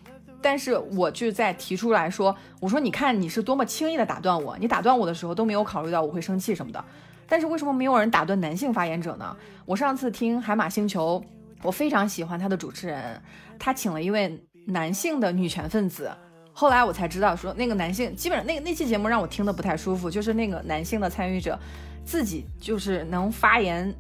[0.41, 6.84] 但是我就在提出来说，我说你看你是多么轻易的打断我，你打断我的时候都没有考虑到我会生气什么的。
[7.28, 9.38] 但是为什么没有人打断男性发言者呢？
[9.65, 11.24] 我上次听海马星球，
[11.62, 13.22] 我非常喜欢他的主持人，
[13.60, 16.12] 他请了一位男性的女权分子，
[16.54, 21.58] 后来我才知道说那个男性基本上那个那期节目让我听得不太舒服，就是那个男性的参与者。
[22.06, 23.94] 自己就是能发言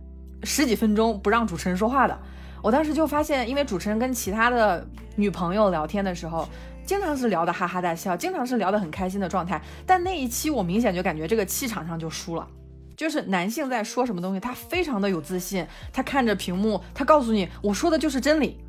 [0.43, 2.17] 十几分钟不让主持人说话的，
[2.61, 6.47] 我当时就发现，因为主持人跟其他的女朋友聊天的时候，
[6.85, 9.59] 经常是聊得哈哈大笑，经常是聊得很开心的状态。
[9.87, 12.47] 但那一期我明显就感觉这个气场上就输了，
[12.95, 18.59] 就是男性在说什么东西，他非常的有自信，他看着屏幕，他告诉你我说的就是真理。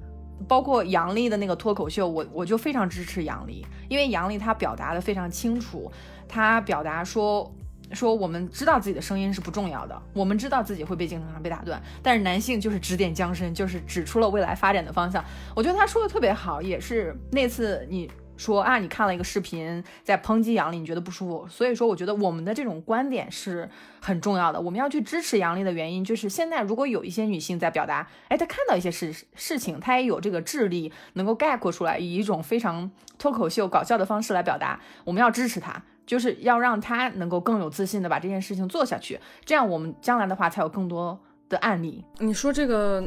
[0.46, 5.90] 包括杨笠的那个脱口秀，我我就非常支持杨笠，因为杨笠他表达的非常清楚，
[6.26, 7.50] 他表达说。
[7.92, 15.24] 说我们知道自己的声音是不重要的，我们知道自己会被经常被打断，但是男性就是指点江山，就是指出了未来发展的方向。
[15.54, 21.48] 我觉得他说的特别好，也是那次你说啊，你看了一个视频在抨击杨笠，你觉得不舒服。
[21.48, 23.66] 所以说，我觉得我们的这种观点是
[24.00, 24.60] 很重要的。
[24.60, 42.04] 我们要去支持杨笠的原因，就是现在如果有一些女性在表达，哎，她看到一些事事情，她也有这个智力能够概括出来，以一种非常脱口秀搞笑的方式来表达，我们要支持她，就是要让他能够更有自信的把这件事情做下去，这样我们将来的话才有更多的案例。
[42.18, 43.06] 你说这个。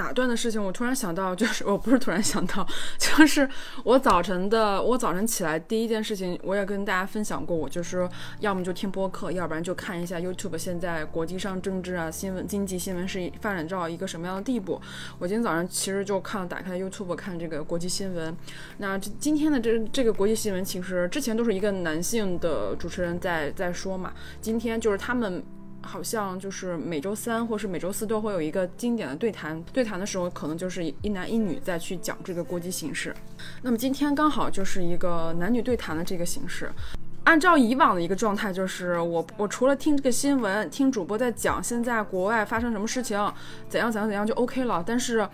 [0.00, 2.66] 打断的事情，我突然想到，就是我不是突然想到，
[2.98, 3.46] 就是
[3.84, 8.08] 我早晨的，我早晨起来第一件事情，我也跟大家分享过，我就是
[8.38, 10.56] 要么就听播客，要不然就看一下 YouTube。
[10.56, 14.80] 现在国际上政治啊、新闻、经济新闻是发展到一个什么样的地步？
[15.18, 18.34] 我今天早上其实就看，打开 YouTube 看这个国际新闻。
[18.78, 25.44] 那今天的这这个国际新闻，其实之前都是一个男性的主持人在在说嘛，今天就是他们。
[25.82, 33.14] 好像就是每周三或是每周四都会有一个经典的对谈，对谈的时候可能就是一男一女在去讲这个国际形势。
[33.62, 36.70] 那么今天刚好就是一个男女对谈的这个形式。
[37.24, 43.16] 按照以往的一个状态，就是我我除了听这个新闻，听主播在讲现在国外发生什么事情，
[43.68, 44.82] 怎样怎样怎样就 OK 了。
[44.86, 45.28] 但是。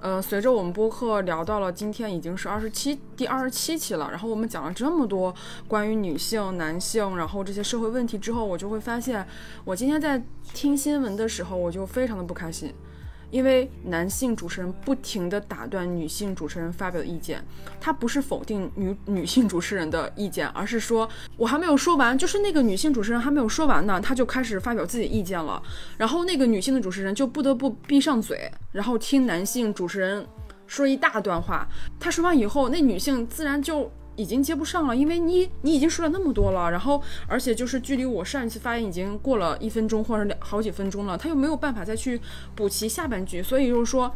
[0.00, 5.34] 呃，随着我们播客聊到了今天已经是二十七第二十七期了，然后我们讲了这么多
[5.68, 9.26] 关于女性、男性，然后这些社会问题之后，我就会发现，
[9.64, 10.22] 我今天在
[10.54, 12.72] 听新闻的时候，我就非常的不开心。
[13.30, 17.44] 因为男性主持人不停地打断女性主持人发表的意见，
[17.80, 25.62] 他不是否定女女性主持人的意见，而是说我还没有说完，就是那个女性主持人还没有说完呢，他就开始发表自己意见了，
[25.96, 30.26] 然后那个女性的主持人就不得不闭上嘴，然后听男性主持人
[30.66, 31.66] 说一大段话，
[31.98, 33.90] 他说完以后，那女性自然就。
[34.20, 42.20] 已经接不上了，因为你你已经说了那么多了，然后而且就是距离我上一次发言已经过了一分钟或者两好几分钟了，他又没有办法再去
[42.54, 44.14] 补齐下半句，所以就是说，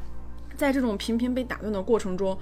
[0.57, 2.37] 在这种频频被打断的过程中，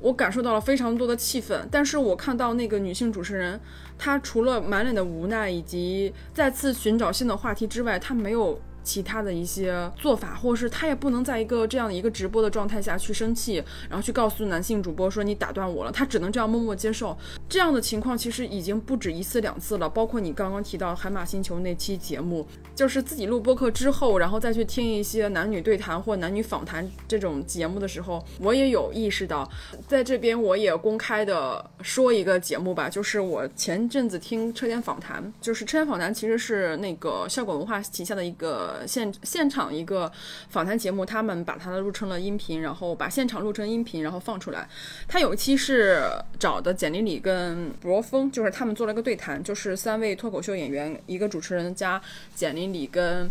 [0.00, 1.66] 我感受到了非常多的气愤。
[1.70, 3.58] 但是我看到那个女性主持人，
[3.96, 8.60] 她除了满脸的无奈以及再次寻找新的话题之外，她没有。
[8.88, 17.14] 其他的一些做法，或者是他也不能在一个这样的一个直播的状态下去生气，然后去告诉男性主播说你打断我了，他只能这样默默接受。
[17.50, 29.46] 这样的情况其实已经不止一次两次了，包括你刚刚提到海马星球那期节目，就是自己录播客之后，然后再去听一些男女对谈或男女访谈这种节目的时候，我也有意识到，
[29.86, 38.77] 在这边我也公开的说一个节目吧，就是我前阵子听车间访谈，就是车间访谈其实是那个效果文化旗下的一个。
[38.86, 40.10] 现现场一个
[40.50, 44.68] 访谈节目，他们把它录成了音频，然后把现场录成音频，然后放出来。
[45.06, 46.02] 他有一期是
[46.38, 52.00] 找的简历里跟博峰，就是他们做了一个对谈，就是三位脱口秀演员，一个主持人加
[52.34, 53.30] 简历里跟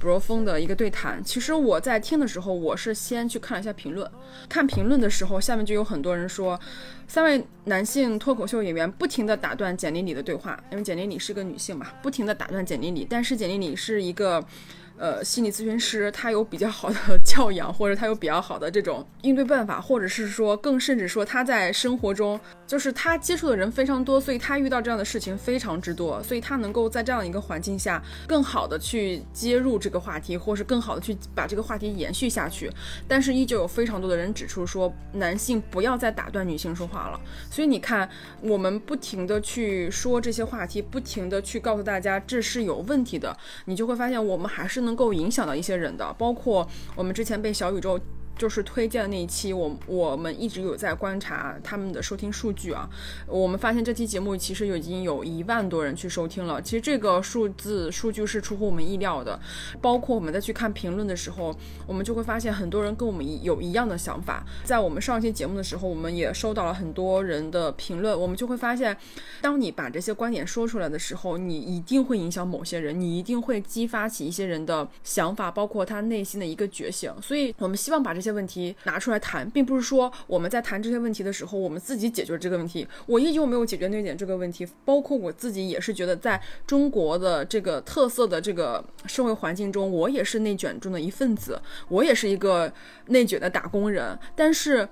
[0.00, 1.22] 博峰的一个对谈。
[1.22, 4.10] 其实我在听的时候，我是先去看了一下评论，
[4.48, 6.58] 看评论的时候，下面就有很多人说，
[7.06, 14.44] 三位男性脱口秀演员不停地打断简历里的对话，因为简历里是个女性嘛，不停地打断简历里，但是简历里是一个。
[14.98, 32.70] 呃，心理咨询师他有比较好的 教养，或者他有比较好的这种应对办法，或者是说更甚至说他在生活中就是他接触的人非常多，所以他遇到这样的事情非常之多，所以他能够在这样一个环境下更好的去接入这个话题，或是更好的去把这个话题延续下去。
[33.06, 37.20] 但是依旧有非常多的人指出说，男性不要再打断女性说话了。
[37.50, 38.08] 所以你看，
[38.40, 48.00] 我们不停的去说这些话题，不停的去告诉大家这是有问题的，你就会发现我们还是能够影响到一些人的，包括我们之前被小宇宙。
[48.38, 52.88] 就是推荐的那一期，我我们一直有在观察他们的收听数据啊。
[53.26, 56.62] 我们发现这期节目其实已经有一万多人去收听了。
[56.62, 59.38] 其实这个数字数据是出乎我们意料的。
[59.82, 61.52] 包括我们在去看评论的时候，
[61.84, 64.46] 我们就会发现很多人跟我们有一样的想法。
[64.62, 68.16] 在我们上期节目的时候，我们也收到了很多人的评论。
[68.18, 68.96] 我们就会发现，
[69.40, 77.12] 当你把这些观点说出来的时候，你一定会影响某些人，你一定会激发起一些人的想法，包括他内心的一个觉醒。
[77.20, 78.27] 所以我们希望把这些。
[78.28, 82.86] 些问题拿出来谈，并不是说我们在谈这些问题的时候，我们自己解决这个问题。
[83.06, 92.72] 我依旧没有解决内卷这个问题，包括我自己也是觉得，在中国的这个特色的这个社会环境中，我也是内卷中的一份子，我也是一个
[93.06, 94.18] 内卷的打工人。
[94.36, 94.88] 但是，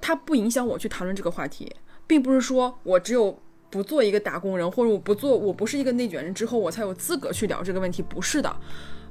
[0.00, 1.72] 它不影响我去谈论这个话题，
[2.06, 3.38] 并不是说我只有
[3.70, 8.54] 不做一个打工人，或者我不做，我不是一个内卷人之后，我才有资格去聊这个问题，不是的。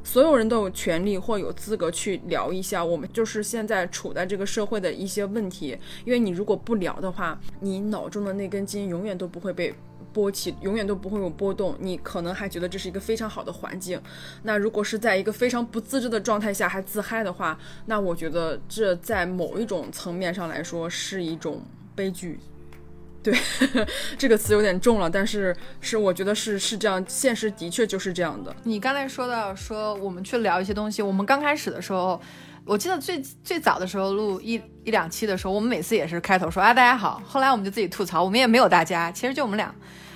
[0.04, 9.74] 所有人都有权利或有资格去聊一下我们就是现在处在这个社会的一些问题，因为你如果不聊的话，你脑中的那根筋永远都不会被
[10.12, 11.76] 波起，永远都不会有波动。
[11.80, 14.02] 你可能还觉得这是一个非常好的环境，
[14.44, 21.62] 那如果是在一个非常不自知的状态下还自嗨的话，那我觉得这在某一种层面上来说是一种
[21.96, 22.40] 悲剧。
[23.24, 23.38] 对，
[24.18, 28.56] 这个词有点重了，但是是我觉得是是这样，现实的确就是这样的。
[28.64, 32.20] 你刚才说到说我们去聊一些东西，我们刚开始的时候，
[32.66, 39.74] 我记得最最早的时候录一一两期的时候，我们每次也是开头说啊大家好，后来我们就自己吐槽，我们也没有大家，其实就我们俩。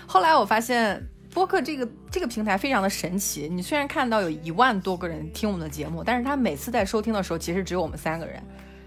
[0.08, 8.42] 后来我发现播客这个这个平台非常的神奇，你虽然看到有一万多个人听我们的节目，但是他每次在收听的时候，其实只有我们三个人。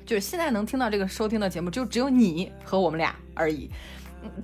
[0.07, 3.71] 就是现在能听到这个收听的节目，就只有你和我们俩而已。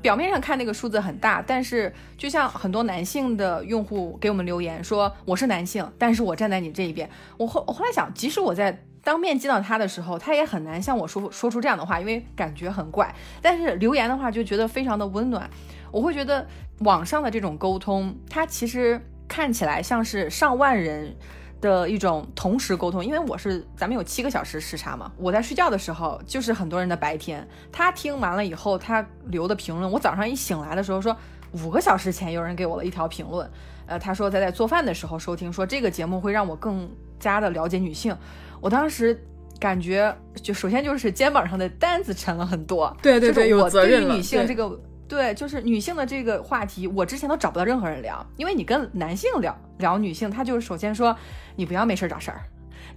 [0.00, 7.08] 表面上看那个数字很大，但是就像很多男性的用户给我们留言说我是男性，但是我站在你这一边。
[7.36, 13.14] 我后我后来想，即使我在当面见到他的时候，他也很难向我说说出这样的话，因为感觉很怪。
[13.40, 15.48] 但是留言的话，就觉得非常的温暖。
[15.90, 16.46] 我会觉得
[16.80, 21.16] 网上的这种沟通，它其实看起来像是上万人。
[21.64, 27.48] 的一种同时沟通，因为我是咱们有七个小时时差嘛，我在睡觉的时候就是很多人的白天。
[27.72, 31.16] 他听完了以后，他留的评论，我早上一醒来的时候说，
[31.52, 33.50] 五个小时前有人给我了一条评论，
[33.86, 36.86] 呃，他说在在做饭的时候收听，说这个节目会让我更
[37.18, 38.14] 加的了解女性。
[38.60, 39.18] 我当时
[39.58, 44.06] 感觉就首先就是肩膀上的担子沉了很多，对对对，有责任。
[44.14, 44.78] 女性这个。
[45.06, 51.16] 对，就是女性的这个话题，我之前都找不到任何人聊，因为你跟男性聊聊女性，他就是首先说
[51.56, 52.42] 你不要没事找事儿。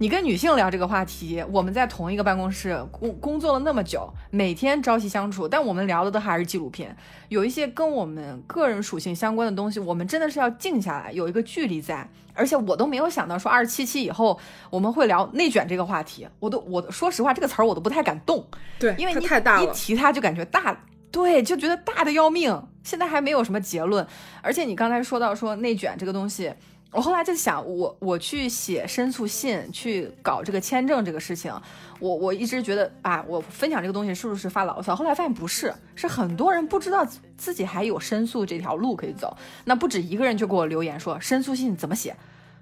[0.00, 6.96] 你跟女性聊这个话题，我们在同一个办公室工工作了那么久，每天朝夕相处，但我们聊的都还是纪录片，
[7.28, 12.08] 有一些跟我们个人属性相关的东西，我们真的是要静下来，有一个距离在。
[12.34, 14.38] 而且我都没有想到说二十七期以后
[14.70, 18.46] 我们会聊内卷这个话题，我都我说实话这个词儿我都不太敢动，
[18.78, 20.78] 对，因为你太大了，一提它就感觉大。
[21.10, 24.06] 对，就觉得大的要命，现在还没有什么结论。
[24.42, 26.52] 而且你刚才说到说内卷这个东西，
[26.92, 31.52] 我后来就想，我我去写申诉信，去搞这个签证这个事情，
[31.98, 34.94] 我我一直觉得啊，我分享这个东西是不是发牢骚？
[34.94, 37.06] 后来发现不是，是很多人不知道
[37.38, 39.34] 自己还有申诉这条路可以走。
[39.64, 42.14] 那不止一个人就给我留言说申诉信怎么写，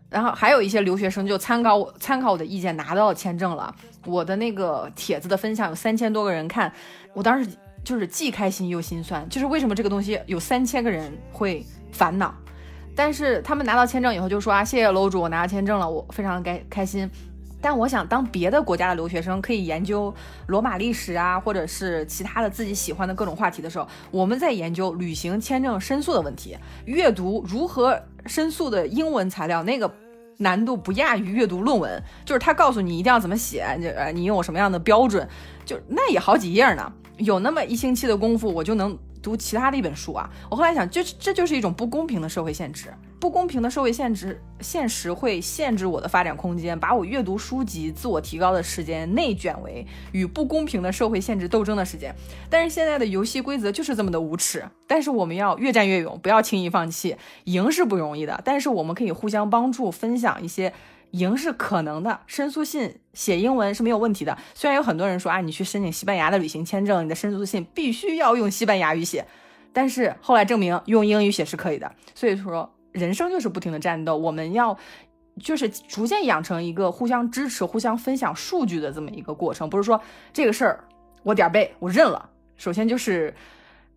[0.09, 3.75] 然后还有一些留学生就参考我参考我的意见拿到签证了。
[4.05, 6.73] 我的那个帖子的分享有三千多个人看，
[7.13, 7.51] 我当时。
[7.87, 12.35] 就是既开心又心酸，就是为什么这个东西有三千个人会烦恼，
[12.97, 17.09] 但是他们拿到签证以后就说啊，谢谢楼主，我拿到签证了，我非常开开心。
[17.63, 20.13] 但我想，当别的国家的留学生可以研究
[20.49, 26.57] 罗马历史啊，或者是其他的自己喜欢的各种话题的时候，我们在研究旅行签证申诉的问题，
[26.87, 29.89] 阅读如何申诉的英文材料，那个
[30.39, 35.29] 难度不亚于阅读论文，就是他告诉你一定要怎么写，你呃，你用什么样的标准，
[35.65, 36.93] 就那也好几页呢。
[37.19, 40.29] 有那么一星期的功夫，我就能读其他的一本书啊！
[40.51, 52.15] 我后来想，这这就是一种不公平的社会限制，不公平的社会限制，现实会限制我的发展空间，把我阅读书籍、自我提高的时间内卷为与不公平的社会限制斗争的时间。
[52.51, 57.17] 但是现在的游戏规则就是这么的无耻，但是我们要越战越勇，不要轻易放弃。
[57.45, 60.73] 赢是不容易的，但是我们可以互相帮助，分享一些。
[61.17, 64.37] 赢是可能的，申诉信写英文是没有问题的。
[64.55, 69.27] 虽然有很多人说啊，你去申请西班牙的旅行签证，你的申诉信必须要用西班牙语写，
[69.73, 71.91] 但是后来证明用英语写是可以的。
[72.15, 74.77] 所以说，人生就是不停的战斗，我们要
[75.41, 79.71] 就是逐渐养成一个互相支持、互相分享数据的这么一个过程。
[79.71, 79.99] 不是说
[80.33, 80.85] 这个事儿
[81.23, 83.35] 我点儿背我认了，首先就是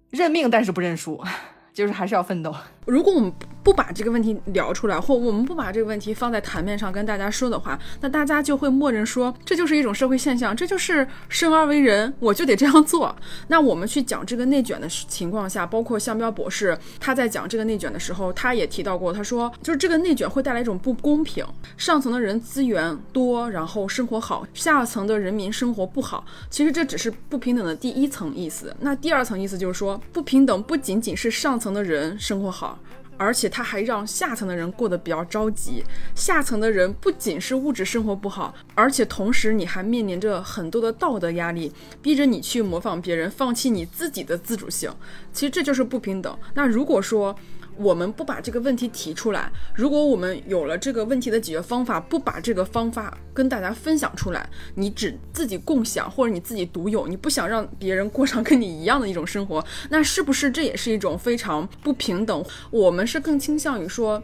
[0.10, 1.22] 认命，但是不认输，
[1.74, 2.56] 就是还是要奋斗。
[2.90, 3.32] 如果我们
[3.62, 13.14] 不把这个问题聊出来，或我们不把这个问题放在台面上跟大家说的话，那大家就会默认说这就是一种社会现象，这就是生而为人，我就得这样做。
[13.48, 21.46] 那我们去讲这个内卷的情况下，包括向彪博士他在讲这个内卷的时候，他也提到过，他说就是这个内卷会带来一种不公平，
[21.78, 26.26] 上层的人资源多，然后生活好，下层的人民生活不好。
[26.50, 28.74] 其实这只是不平等的第一层意思。
[28.80, 32.79] 那第二层意思就是说，不平等不仅仅是上层的人生活好。
[33.20, 35.84] 而且他还让下层的人过得比较着急，
[36.16, 44.90] 下层的人不仅是物质生活不好，而且同时你还面临着很多的道德压力，逼着你去模仿别人，放弃你自己的自主性。
[45.34, 46.40] 其实这就是不平等。
[46.54, 47.36] 那如果说，
[47.80, 62.46] 我们不把这个问题提出来，如果我们有了这个问题的解决方法，不把这个方法跟大家分享出来，你只自己共享或者你自己独有，你不想让别人过上跟你一样的一种生活，那是不是这也是一种非常不平等？
[62.70, 64.22] 我们是更倾向于说，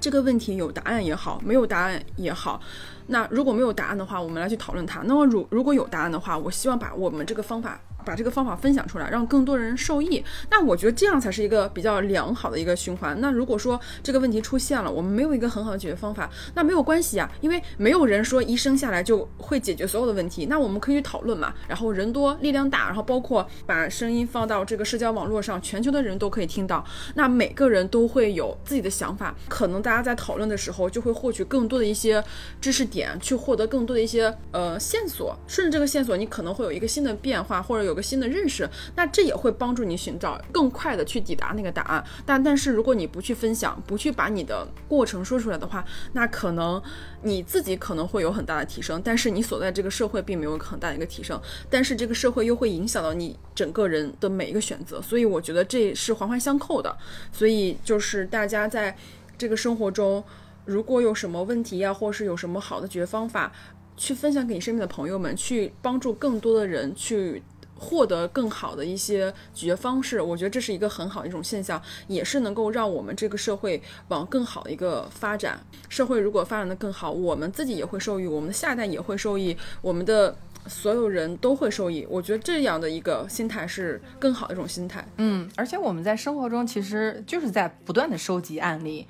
[0.00, 2.60] 这个问题有答案也好，没有答案也好。
[3.06, 5.00] 那如果没有答案的话，我们来去讨论它。
[5.04, 7.80] 那么如如果有答案的话，我希望把我们这个方法。
[8.04, 10.20] 把这个方法分享出来，让更多人受益。
[10.50, 13.16] 那我觉得这样才是一个比较良好的一个循环。
[13.20, 20.46] 那如果说这个问题出现了，我们没有一个很好的解决方法，那没有关系啊，因为没有人说一生下来就会解决所有的问题。
[20.46, 26.84] 那我们可以去讨论嘛，然后人多力量大，然后包括把声音放到这个社交网络上，全球的人都可以听到。
[27.14, 32.20] 那每个人都会有自己的想法，可能大家在讨论的时候就会获取更多的一些
[32.60, 35.34] 知识点，去获得更多的一些呃线索。
[35.46, 37.92] 顺着这个线索，你可能会有一个新的变化，或者有。
[37.92, 38.66] 个新的认识，
[38.96, 42.02] 那这也会帮助你寻找更快的去抵达那个答案。
[42.24, 45.84] 但但是如果你不去分享，不去把你的过程说出来的话，
[46.14, 46.82] 那可能
[47.20, 51.38] 你自己可能会有很大的提升，但是你所在这个社会并没有很大的一个提升，
[51.68, 55.02] 但是这个社会又会影响到你整个人的每一个选择。
[55.02, 56.96] 所以我觉得这是环环相扣的。
[57.30, 58.96] 所以就是大家在
[59.36, 60.24] 这个生活中，
[60.64, 63.52] 如果有什么问题呀，或是有什么好的解决方法，
[63.96, 67.42] 去分享给你身边的朋友们，去帮助更多的人去。
[67.74, 75.58] 获得更好的一些解决方式，我觉得这是一个很好的一种现象，也是能够让我们这个社会往更好的一个发展。
[75.88, 80.36] 社会如果发展的更好，我们自己也会受益，我们的下一代也会受益，我们的
[80.68, 82.06] 所有人都会受益。
[82.08, 85.04] 我觉得这样的一个心态是更好的一种心态。
[85.16, 89.08] 嗯，而且我们在生活中其实就是在不断的收集案例。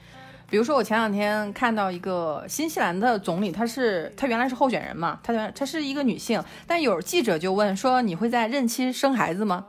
[0.52, 9.64] 比如说，我前两天看到一个新西兰的总理，她是她原来是候选人嘛，她原她是一个女性，但有记者就问说，你会在任期生孩子吗？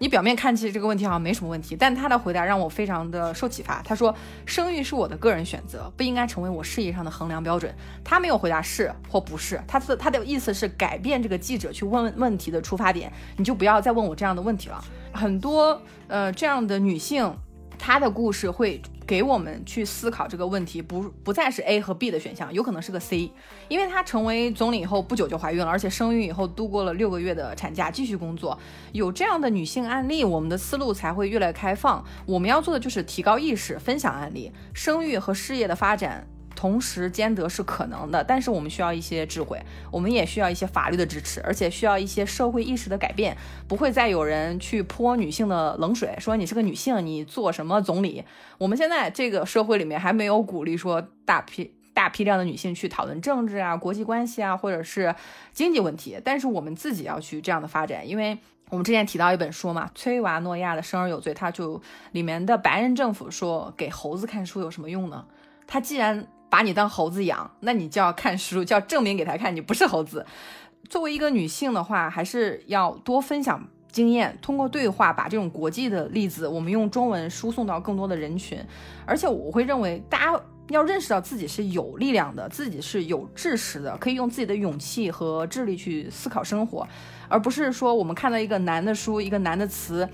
[0.00, 3.80] 你表面看起这个问题好像没什么问题，但她的回答让我非常的受启发。
[3.82, 4.14] 她说，
[4.44, 7.74] 生育是我的个人选择，不应该成为我事业上的衡量标准。
[8.04, 14.84] 她没有回答是或不是，她是她的意思是改变这个记者去问问题的出发点，你就不要再问我这样的问题了。
[15.10, 17.34] 很多呃这样的女性。
[17.78, 23.30] 她的故事会给我们去思考这个问题，不不再是 A 和 B 的选项，有可能是个 C，
[23.68, 28.58] 因为她成为总理以后不久就怀孕了，而且生育以后度过了六个月的产假，继续工作。
[28.92, 32.04] 有这样的女性案例，我们的思路才会越来越开放。
[32.26, 36.26] 我们要做的就是提高意识，分享案例，生育和事业的发展。
[36.58, 43.36] 同时兼得是可能的，但是我们需要一些智慧，我们也需要一些法律的支持，而且需要一些社会意识的改变。
[43.68, 48.24] 不会再有人去泼女性的冷水，说你是个女性，你做什么总理？
[48.58, 55.14] 我们现在这个社会里面还没有鼓励说大批大批量的女性去讨论政治啊、国际关系啊，或者是
[55.52, 56.20] 经济问题。
[56.24, 58.36] 但是我们自己要去这样的发展，因为
[58.70, 61.80] 我们之前提到一本书嘛，崔娃诺亚的《生而有罪》，它就
[62.10, 65.24] 里面的白人政府说给猴子看书有什么用呢？
[65.70, 70.24] 他既然把你当猴子养，那你就要看书，就要证明给他看你不是猴子。
[70.88, 78.58] 作为一个女性的话，还是要多分享经验，通过对话把这种国际的例子，我们用中文输送到更多的人群。
[79.04, 86.86] 而且我会认为，大家要认识到自己是有力量的，自己是有知识的，可以用自己的勇气和智力去思考生活，
[87.28, 90.08] 而不是说我们看到一个难的书，一个难的词。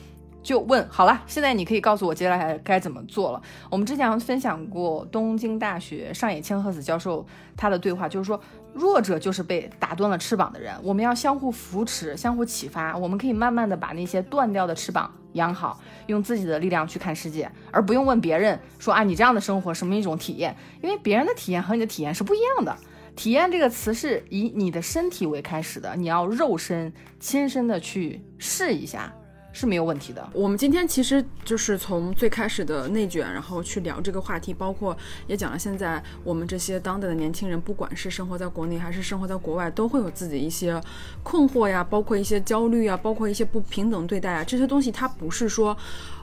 [0.44, 3.42] 就问好了，现在你可以告诉我接下来该怎么做了。
[3.70, 7.26] 我们之前分享过东京大学上野千鹤子教授
[7.56, 8.38] 他的对话，就是说
[8.74, 20.54] 弱者就是被打断了翅膀的人，我们要相互扶持，相互启发，我们可以慢慢的把那些断掉的翅膀养好，用自己的力量去看世界，而不用问别人说啊你这样的生活什么一种体验？
[20.82, 22.76] 因为别人的体验和你的体验是不一样的。
[23.16, 29.10] 体验这个词是以你的身体为开始的，你要肉身亲身的去试一下。
[29.54, 30.28] 是没有问题的。
[30.34, 34.94] 我们今天其实就是从最开始的内卷，然后去聊这个话题，包括
[35.28, 40.78] 也讲了现在我们这些当代的年轻人，不管是生活在国内还是生活在国外，都会有自己一些
[41.22, 45.76] 困惑呀，包括一些焦虑啊，包括一些不平等对待啊，这些东西它不是说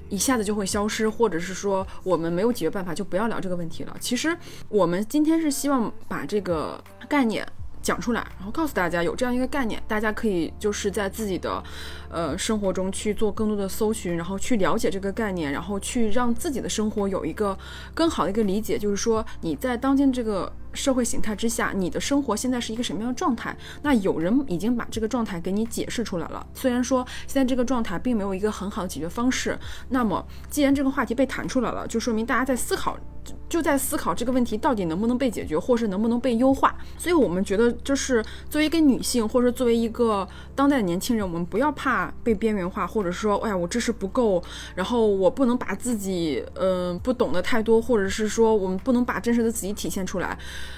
[0.09, 3.95] 一下子就会消失，或者是说我们没有解决办法就不要聊这个问题了。
[4.01, 7.47] 其实我们今天是希望把这个概念。
[7.81, 11.63] 讲出来，然后告诉大家有这样一个概念，大家可以就是在自己的，
[12.09, 17.57] 呃生活中去做更多的搜寻，然后去了解这个概念，然后去让自己的生活有一个
[17.93, 18.77] 更好的一个理解。
[18.77, 23.55] 就是说你在当今这个社会形态之下，你的生活现在是一个什么样的状态？
[23.81, 26.45] 那有人已经把这个状态给你解释出来了。
[26.53, 29.57] 虽然说现在这个状态并没有一个很好的解决方式，
[29.89, 32.97] 那么既然这个话题被谈出来了，就说明大家在思考。
[33.47, 36.75] 就在思考这个问题到底能不能被解决，或是能不能被优化。
[36.97, 44.41] 所以，我们觉得就是作为一个女性，或者作为一个当代的年轻人，我们不要怕被边缘化，或者说，哎呀，我知识不够，
[44.73, 50.37] 然后我不能把自己，嗯，不懂的太多，或者是说，我们不能把真实的自己体现出来。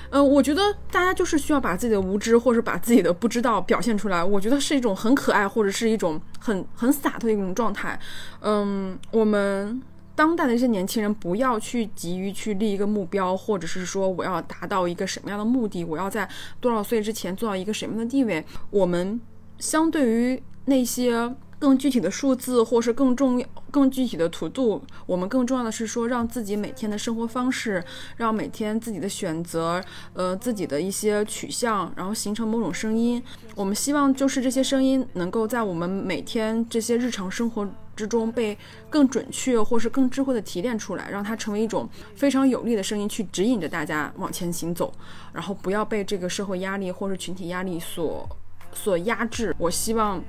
[0.10, 4.24] 嗯，我觉得大家就是需要把自己的无知，或者把自己的不知道表现出来。
[4.24, 8.00] 我觉得是一种很可爱，或者是一种很很洒脱的一种状态。
[8.42, 9.82] 嗯，我们。
[10.16, 16.28] 当代的一些年轻人不要去急于去立一个目标，或者是说我要达到一个什么样的目的，我要在
[16.60, 18.44] 多少岁之前做到一个什么样的地位。
[18.70, 19.20] 我们
[19.60, 27.82] 相对于那些更具体的数字，或是更重要、更具体的 to do，，我们更重要的是说，让自己每天的生活方式，
[28.18, 33.24] 让每天自己的选择，呃，自己的一些取向，然后形成某种声音。
[33.56, 37.66] 我们希望就是这些声音能够在我们每天这些日常生活。
[37.96, 38.58] 之中被
[38.90, 44.92] 更准确或是更智慧的提炼出来，让它成为一种非常有力的声音，去指引着大家往前行走，
[45.32, 48.28] 然后不要被这个社会压力或是群体压力所
[48.74, 49.56] 所压制。
[49.58, 50.22] 我希望。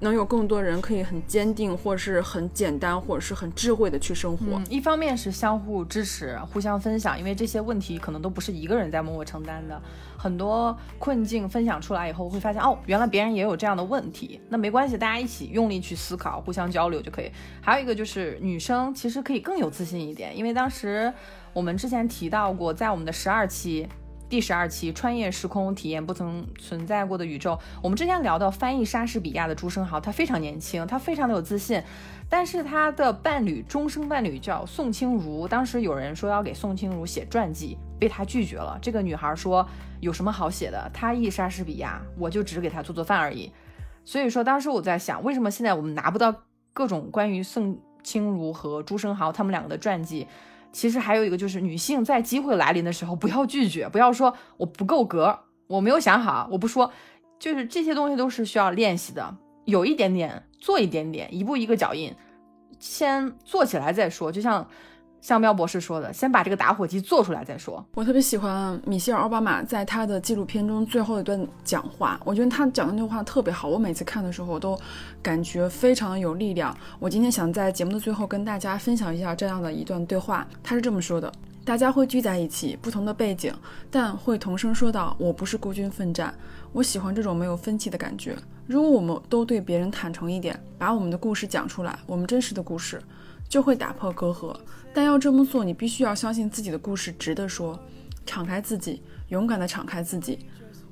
[0.00, 4.60] 能有更多人可以很坚定，或者是很简单，或者是很智慧的去生活。
[4.68, 9.80] 一方面是相互支持、互相分享，因为这些问题可能都不是一个人在默默承担的。
[10.16, 14.40] 很多困境分享出来以后，会发现哦，原来别人也有这样的问题。
[14.48, 17.30] 那没关系，大家一起用力去思考，互相交流就可以。
[17.60, 21.12] 还有一个就是女生其实可以更有自信一点，因为当时
[21.52, 23.86] 我们之前提到过，在我们的十二期。
[24.30, 27.58] 第十二期穿越时空体验不曾存在过的宇宙。
[27.82, 31.82] 我们之前聊到翻译莎士比亚的朱生豪，他非常年轻，他非常的有自信，
[32.28, 38.78] 但是他的伴侣终生伴侣叫宋清如，当时有人说要给宋清如写传记，被他拒绝了。
[38.80, 39.68] 这个女孩说
[39.98, 40.88] 有什么好写的？
[40.94, 43.50] 他译莎士比亚，我就只给他做做饭而已。
[44.04, 46.32] 所以说当时我在想，为什么现在我们拿不到
[46.72, 50.28] 各种关于宋清如和朱生豪他们两个的传记？
[50.72, 56.92] 其实还有一个就是，女性在机会来临的时候不要拒绝，不要说我不够格，我没有想好，我不说，
[57.38, 62.14] 就是这些东西都是需要练习的，有一点点，做一点点，一步一个脚印，
[62.78, 64.66] 先做起来再说，就像。
[65.20, 67.84] 像喵博士说的，先把这个打火机做出来再说。
[67.94, 73.68] 我特别喜欢米歇尔奥巴马在他的纪录片中最后一段讲话，我觉得他讲的那句话特别好。
[73.68, 74.78] 我每次看的时候，都
[75.22, 76.76] 感觉非常的有力量。
[76.98, 80.46] 我今天想在节目的最后跟大家分享一下这样的一段对话。
[80.62, 81.30] 他是这么说的：
[81.64, 83.52] 大家会聚在一起，不同的背景，
[83.90, 86.34] 但会同声说道：“我不是孤军奋战。”
[86.72, 88.34] 我喜欢这种没有分歧的感觉。
[88.66, 93.02] 如果我们都对别人坦诚一点，把我们的故事讲出来，我们真实的故事。
[93.48, 94.54] 就会打破隔阂，
[94.92, 97.78] 但要这么做，你必须要相信自己的故事值得说，
[98.26, 100.38] 敞开自己，勇敢的敞开自己。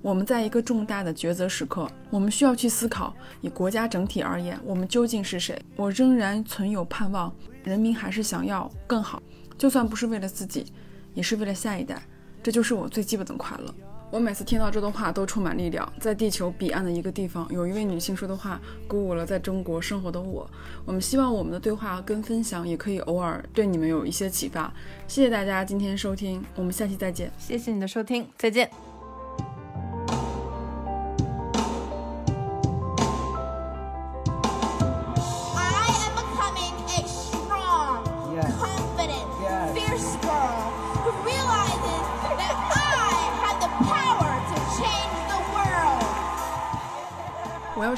[0.01, 5.61] 我们在一个重大的抉择时刻，我们需要去思考，以国家整体而言，我们究竟是谁？
[5.75, 7.35] 我仍然存有盼望，
[7.65, 9.21] 人民还是想要更好，
[9.59, 10.73] 就算不是为了自己，
[11.15, 12.01] 也是为了下一代。
[12.41, 13.75] 这就是我最基本的快乐。
[14.11, 15.91] 我每次听到这段话都充满力量。
[16.01, 20.49] 在地球彼岸的一个地方，有一位女性说的话鼓舞了在中国生活的我。
[20.87, 24.73] 我们希望我们的对话跟分享也可以偶尔对你们有一些启发。
[25.07, 27.31] 谢谢大家今天收听，我们下期再见。
[27.39, 28.88] 谢谢你的收听，再见。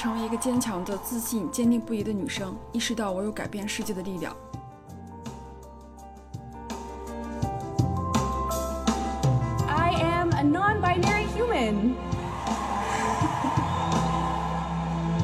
[0.01, 4.35] 成为一个坚强的、自信、坚定不移的女生，意识到我有改变世界的力量。
[9.69, 11.95] I am a non-binary human,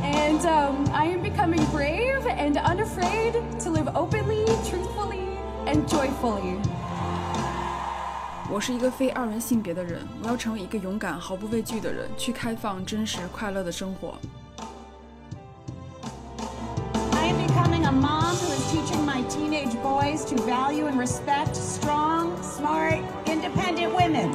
[0.03, 6.59] and um, I am becoming brave and unafraid to live openly, truthfully, and joyfully.
[8.51, 14.17] 我是一个非二元性别的人，我要成为一个勇敢、毫不畏惧的人，去开放、真实、快乐的生活。
[19.30, 24.30] teenage boys to value and respect strong, smart, independent women.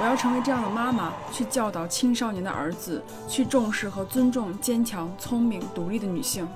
[0.00, 6.48] 我要成为这样的妈妈，去教导青少年的儿子，去重视和尊重坚强、聪明、独立的女性。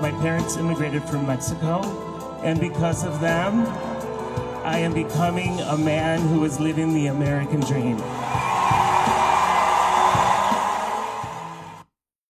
[0.00, 1.80] My parents immigrated from Mexico,
[2.44, 3.66] and because of them,
[4.64, 7.96] I am becoming a man who is living the American dream.